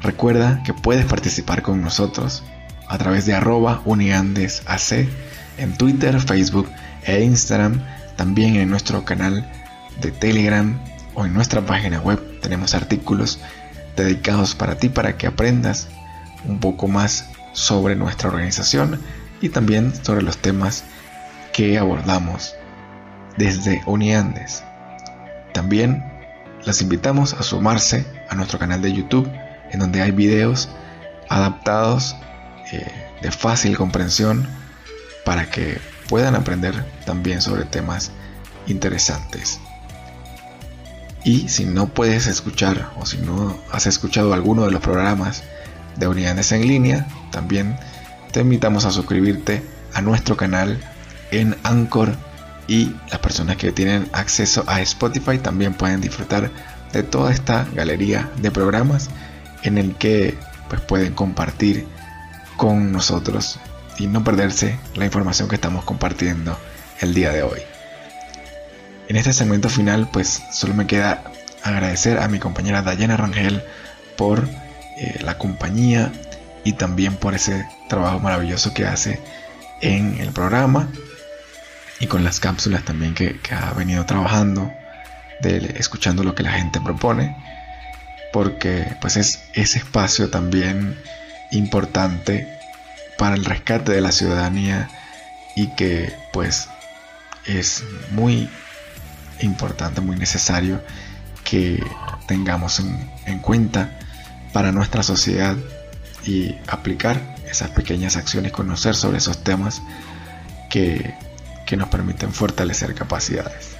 Recuerda 0.00 0.62
que 0.64 0.72
puedes 0.72 1.04
participar 1.04 1.62
con 1.62 1.82
nosotros 1.82 2.42
a 2.88 2.98
través 2.98 3.26
de 3.26 3.34
arroba 3.34 3.82
uniandesac 3.84 5.08
en 5.58 5.76
Twitter, 5.76 6.18
Facebook 6.20 6.68
e 7.04 7.22
Instagram, 7.22 7.82
también 8.16 8.56
en 8.56 8.70
nuestro 8.70 9.04
canal 9.04 9.50
de 10.00 10.10
Telegram 10.10 10.78
o 11.14 11.26
en 11.26 11.34
nuestra 11.34 11.60
página 11.64 12.00
web 12.00 12.20
tenemos 12.40 12.74
artículos 12.74 13.40
dedicados 13.96 14.54
para 14.54 14.76
ti 14.76 14.88
para 14.88 15.16
que 15.16 15.26
aprendas 15.26 15.88
un 16.44 16.58
poco 16.60 16.88
más 16.88 17.26
sobre 17.52 17.96
nuestra 17.96 18.28
organización 18.28 19.00
y 19.40 19.50
también 19.50 19.92
sobre 20.02 20.22
los 20.22 20.38
temas 20.38 20.84
que 21.60 21.76
abordamos 21.76 22.54
desde 23.36 23.82
Uniandes. 23.84 24.64
También 25.52 26.02
las 26.64 26.80
invitamos 26.80 27.34
a 27.34 27.42
sumarse 27.42 28.06
a 28.30 28.34
nuestro 28.34 28.58
canal 28.58 28.80
de 28.80 28.94
YouTube, 28.94 29.30
en 29.70 29.78
donde 29.78 30.00
hay 30.00 30.10
videos 30.10 30.70
adaptados 31.28 32.16
eh, 32.72 32.90
de 33.20 33.30
fácil 33.30 33.76
comprensión 33.76 34.48
para 35.26 35.50
que 35.50 35.78
puedan 36.08 36.34
aprender 36.34 36.82
también 37.04 37.42
sobre 37.42 37.66
temas 37.66 38.10
interesantes. 38.66 39.60
Y 41.24 41.50
si 41.50 41.66
no 41.66 41.88
puedes 41.88 42.26
escuchar 42.26 42.90
o 42.96 43.04
si 43.04 43.18
no 43.18 43.54
has 43.70 43.86
escuchado 43.86 44.32
alguno 44.32 44.64
de 44.64 44.70
los 44.70 44.80
programas 44.80 45.42
de 45.96 46.08
Unidades 46.08 46.52
en 46.52 46.66
línea, 46.66 47.06
también 47.30 47.76
te 48.32 48.40
invitamos 48.40 48.86
a 48.86 48.90
suscribirte 48.90 49.62
a 49.92 50.00
nuestro 50.00 50.38
canal 50.38 50.80
en 51.30 51.56
Anchor 51.62 52.14
y 52.66 52.94
las 53.10 53.18
personas 53.18 53.56
que 53.56 53.72
tienen 53.72 54.08
acceso 54.12 54.64
a 54.66 54.80
Spotify 54.80 55.38
también 55.38 55.74
pueden 55.74 56.00
disfrutar 56.00 56.50
de 56.92 57.02
toda 57.02 57.32
esta 57.32 57.66
galería 57.74 58.30
de 58.36 58.50
programas 58.50 59.10
en 59.62 59.78
el 59.78 59.96
que 59.96 60.38
pues 60.68 60.80
pueden 60.80 61.14
compartir 61.14 61.86
con 62.56 62.92
nosotros 62.92 63.58
y 63.98 64.06
no 64.06 64.22
perderse 64.22 64.78
la 64.94 65.04
información 65.04 65.48
que 65.48 65.56
estamos 65.56 65.84
compartiendo 65.84 66.56
el 67.00 67.12
día 67.12 67.32
de 67.32 67.42
hoy. 67.42 67.60
En 69.08 69.16
este 69.16 69.32
segmento 69.32 69.68
final 69.68 70.08
pues 70.12 70.40
solo 70.52 70.74
me 70.74 70.86
queda 70.86 71.24
agradecer 71.62 72.18
a 72.18 72.28
mi 72.28 72.38
compañera 72.38 72.82
Dayana 72.82 73.16
Rangel 73.16 73.62
por 74.16 74.48
eh, 74.96 75.18
la 75.22 75.38
compañía 75.38 76.12
y 76.62 76.74
también 76.74 77.16
por 77.16 77.34
ese 77.34 77.66
trabajo 77.88 78.20
maravilloso 78.20 78.72
que 78.74 78.86
hace 78.86 79.20
en 79.80 80.20
el 80.20 80.30
programa 80.30 80.88
y 82.00 82.06
con 82.06 82.24
las 82.24 82.40
cápsulas 82.40 82.82
también 82.82 83.14
que, 83.14 83.38
ha 83.52 83.72
venido 83.74 84.06
trabajando, 84.06 84.72
de, 85.42 85.74
escuchando 85.78 86.24
lo 86.24 86.34
que 86.34 86.42
la 86.42 86.52
gente 86.52 86.80
propone, 86.80 87.36
porque 88.32 88.96
pues 89.00 89.16
es 89.16 89.44
ese 89.52 89.78
espacio 89.78 90.30
también 90.30 90.98
importante 91.52 92.48
para 93.18 93.34
el 93.34 93.44
rescate 93.44 93.92
de 93.92 94.00
la 94.00 94.12
ciudadanía 94.12 94.88
y 95.54 95.68
que 95.74 96.12
pues 96.32 96.68
es 97.46 97.84
muy 98.12 98.48
importante, 99.40 100.00
muy 100.00 100.16
necesario 100.16 100.82
que 101.44 101.84
tengamos 102.26 102.80
en, 102.80 103.10
en 103.26 103.40
cuenta 103.40 103.98
para 104.52 104.72
nuestra 104.72 105.02
sociedad 105.02 105.56
y 106.24 106.54
aplicar 106.66 107.20
esas 107.50 107.70
pequeñas 107.70 108.16
acciones, 108.16 108.52
conocer 108.52 108.94
sobre 108.94 109.18
esos 109.18 109.42
temas 109.42 109.82
que 110.70 111.14
que 111.70 111.76
nos 111.76 111.88
permiten 111.88 112.32
fortalecer 112.32 112.96
capacidades. 112.96 113.76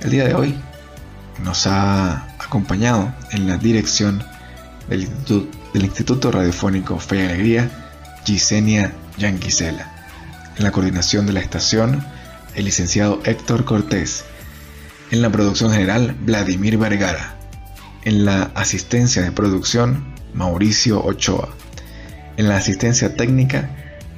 El 0.00 0.10
día 0.10 0.24
de 0.24 0.34
hoy 0.34 0.56
nos 1.44 1.68
ha 1.68 2.34
acompañado 2.40 3.14
en 3.30 3.46
la 3.46 3.58
dirección 3.58 4.24
del 4.88 5.06
Instituto, 5.84 6.32
Radiofónico 6.32 6.98
Fe 6.98 7.18
y 7.18 7.26
Alegría 7.26 7.70
Gisenia 8.24 8.92
Yanquisela. 9.18 9.92
En 10.56 10.64
la 10.64 10.72
coordinación 10.72 11.26
de 11.26 11.32
la 11.32 11.38
estación, 11.38 12.04
el 12.56 12.64
licenciado 12.64 13.20
Héctor 13.24 13.64
Cortés. 13.64 14.24
En 15.12 15.22
la 15.22 15.30
producción 15.30 15.70
general, 15.70 16.16
Vladimir 16.22 16.76
Vergara. 16.76 17.36
En 18.04 18.24
la 18.24 18.50
asistencia 18.56 19.22
de 19.22 19.30
producción, 19.30 20.12
Mauricio 20.34 21.04
Ochoa. 21.04 21.50
En 22.36 22.48
la 22.48 22.56
asistencia 22.56 23.14
técnica, 23.14 23.70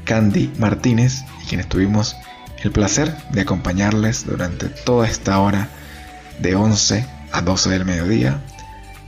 Candy 0.05 0.52
Martínez 0.59 1.24
y 1.42 1.46
quienes 1.46 1.68
tuvimos 1.68 2.16
el 2.62 2.70
placer 2.70 3.14
de 3.30 3.42
acompañarles 3.42 4.26
durante 4.26 4.68
toda 4.68 5.07
esta 5.07 5.38
hora 5.38 5.68
de 6.38 6.55
11 6.55 7.07
a 7.32 7.40
12 7.42 7.70
del 7.70 7.84
mediodía. 7.84 8.40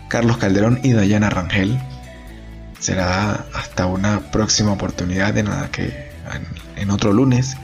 Carlos 0.08 0.36
Calderón 0.36 0.80
y 0.82 0.92
Dayana 0.92 1.30
Rangel. 1.30 1.78
Será 2.78 3.46
hasta 3.54 3.86
una 3.86 4.20
próxima 4.30 4.72
oportunidad 4.72 5.36
en 5.38 5.48
la 5.48 5.68
que 5.70 6.10
en 6.76 6.90
otro 6.90 7.12
lunes 7.12 7.56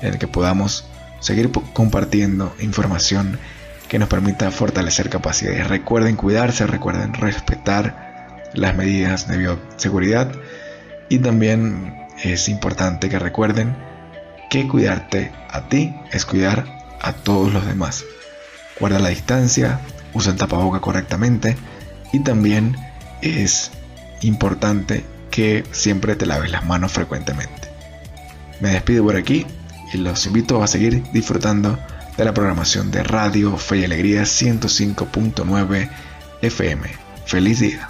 en 0.00 0.14
el 0.14 0.18
que 0.18 0.28
podamos 0.28 0.84
seguir 1.20 1.50
compartiendo 1.72 2.54
información 2.60 3.38
que 3.88 3.98
nos 3.98 4.08
permita 4.08 4.50
fortalecer 4.50 5.10
capacidades. 5.10 5.68
Recuerden 5.68 6.16
cuidarse, 6.16 6.66
recuerden 6.66 7.12
respetar 7.12 8.48
las 8.54 8.76
medidas 8.76 9.28
de 9.28 9.36
bioseguridad 9.36 10.32
y 11.08 11.18
también 11.18 11.99
es 12.22 12.48
importante 12.48 13.08
que 13.08 13.18
recuerden 13.18 13.76
que 14.48 14.66
cuidarte 14.66 15.32
a 15.48 15.68
ti 15.68 15.94
es 16.12 16.24
cuidar 16.24 16.66
a 17.00 17.12
todos 17.12 17.52
los 17.52 17.66
demás. 17.66 18.04
Guarda 18.78 18.98
la 18.98 19.10
distancia, 19.10 19.80
usa 20.14 20.32
el 20.32 20.38
tapaboca 20.38 20.80
correctamente 20.80 21.56
y 22.12 22.20
también 22.20 22.76
es 23.22 23.70
importante 24.22 25.04
que 25.30 25.64
siempre 25.70 26.16
te 26.16 26.26
laves 26.26 26.50
las 26.50 26.64
manos 26.66 26.92
frecuentemente. 26.92 27.68
Me 28.60 28.70
despido 28.70 29.04
por 29.04 29.16
aquí 29.16 29.46
y 29.92 29.98
los 29.98 30.26
invito 30.26 30.62
a 30.62 30.66
seguir 30.66 31.02
disfrutando 31.12 31.78
de 32.16 32.24
la 32.24 32.34
programación 32.34 32.90
de 32.90 33.02
Radio 33.02 33.56
Fe 33.56 33.78
y 33.78 33.84
Alegría 33.84 34.22
105.9 34.22 35.90
FM. 36.42 36.88
Feliz 37.24 37.60
día. 37.60 37.89